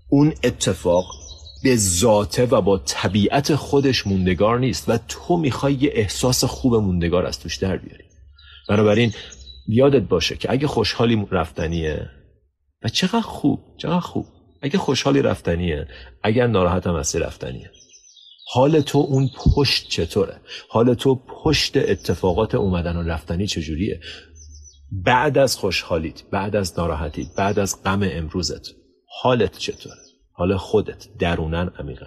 اون 0.09 0.33
اتفاق 0.43 1.05
به 1.63 1.75
ذاته 1.75 2.45
و 2.45 2.61
با 2.61 2.77
طبیعت 2.77 3.55
خودش 3.55 4.07
موندگار 4.07 4.59
نیست 4.59 4.89
و 4.89 4.99
تو 5.07 5.37
می‌خوای 5.37 5.73
یه 5.73 5.91
احساس 5.93 6.43
خوب 6.43 6.75
موندگار 6.75 7.25
از 7.25 7.39
توش 7.39 7.57
در 7.57 7.77
بیاری. 7.77 8.03
بنابراین 8.69 9.13
یادت 9.67 10.01
باشه 10.01 10.35
که 10.35 10.51
اگه 10.51 10.67
خوشحالی 10.67 11.27
رفتنیه. 11.31 12.09
و 12.83 12.89
چقدر 12.89 13.21
خوب 13.21 13.59
چقدر 13.77 13.99
خوب. 13.99 14.25
اگه 14.61 14.77
خوشحالی 14.77 15.21
رفتنیه 15.21 15.87
اگر 16.23 16.47
ناراحتم 16.47 16.97
هستی 16.97 17.19
رفتنیه؟ 17.19 17.71
حال 18.53 18.81
تو 18.81 18.97
اون 18.97 19.29
پشت 19.55 19.89
چطوره؟ 19.89 20.41
حال 20.69 20.93
تو 20.93 21.15
پشت 21.15 21.77
اتفاقات 21.77 22.55
اومدن 22.55 22.97
و 22.97 23.03
رفتنی 23.03 23.47
چجوریه؟ 23.47 23.99
بعد 24.91 25.37
از 25.37 25.55
خوشحالیت 25.55 26.23
بعد 26.31 26.55
از 26.55 26.79
ناراحتیت 26.79 27.27
بعد 27.37 27.59
از 27.59 27.83
غم 27.83 27.99
امروزت 28.03 28.67
حالت 29.21 29.57
چطوره؟ 29.57 29.95
حال 30.31 30.57
خودت 30.57 31.07
درونن 31.19 31.71
عمیقا 31.79 32.05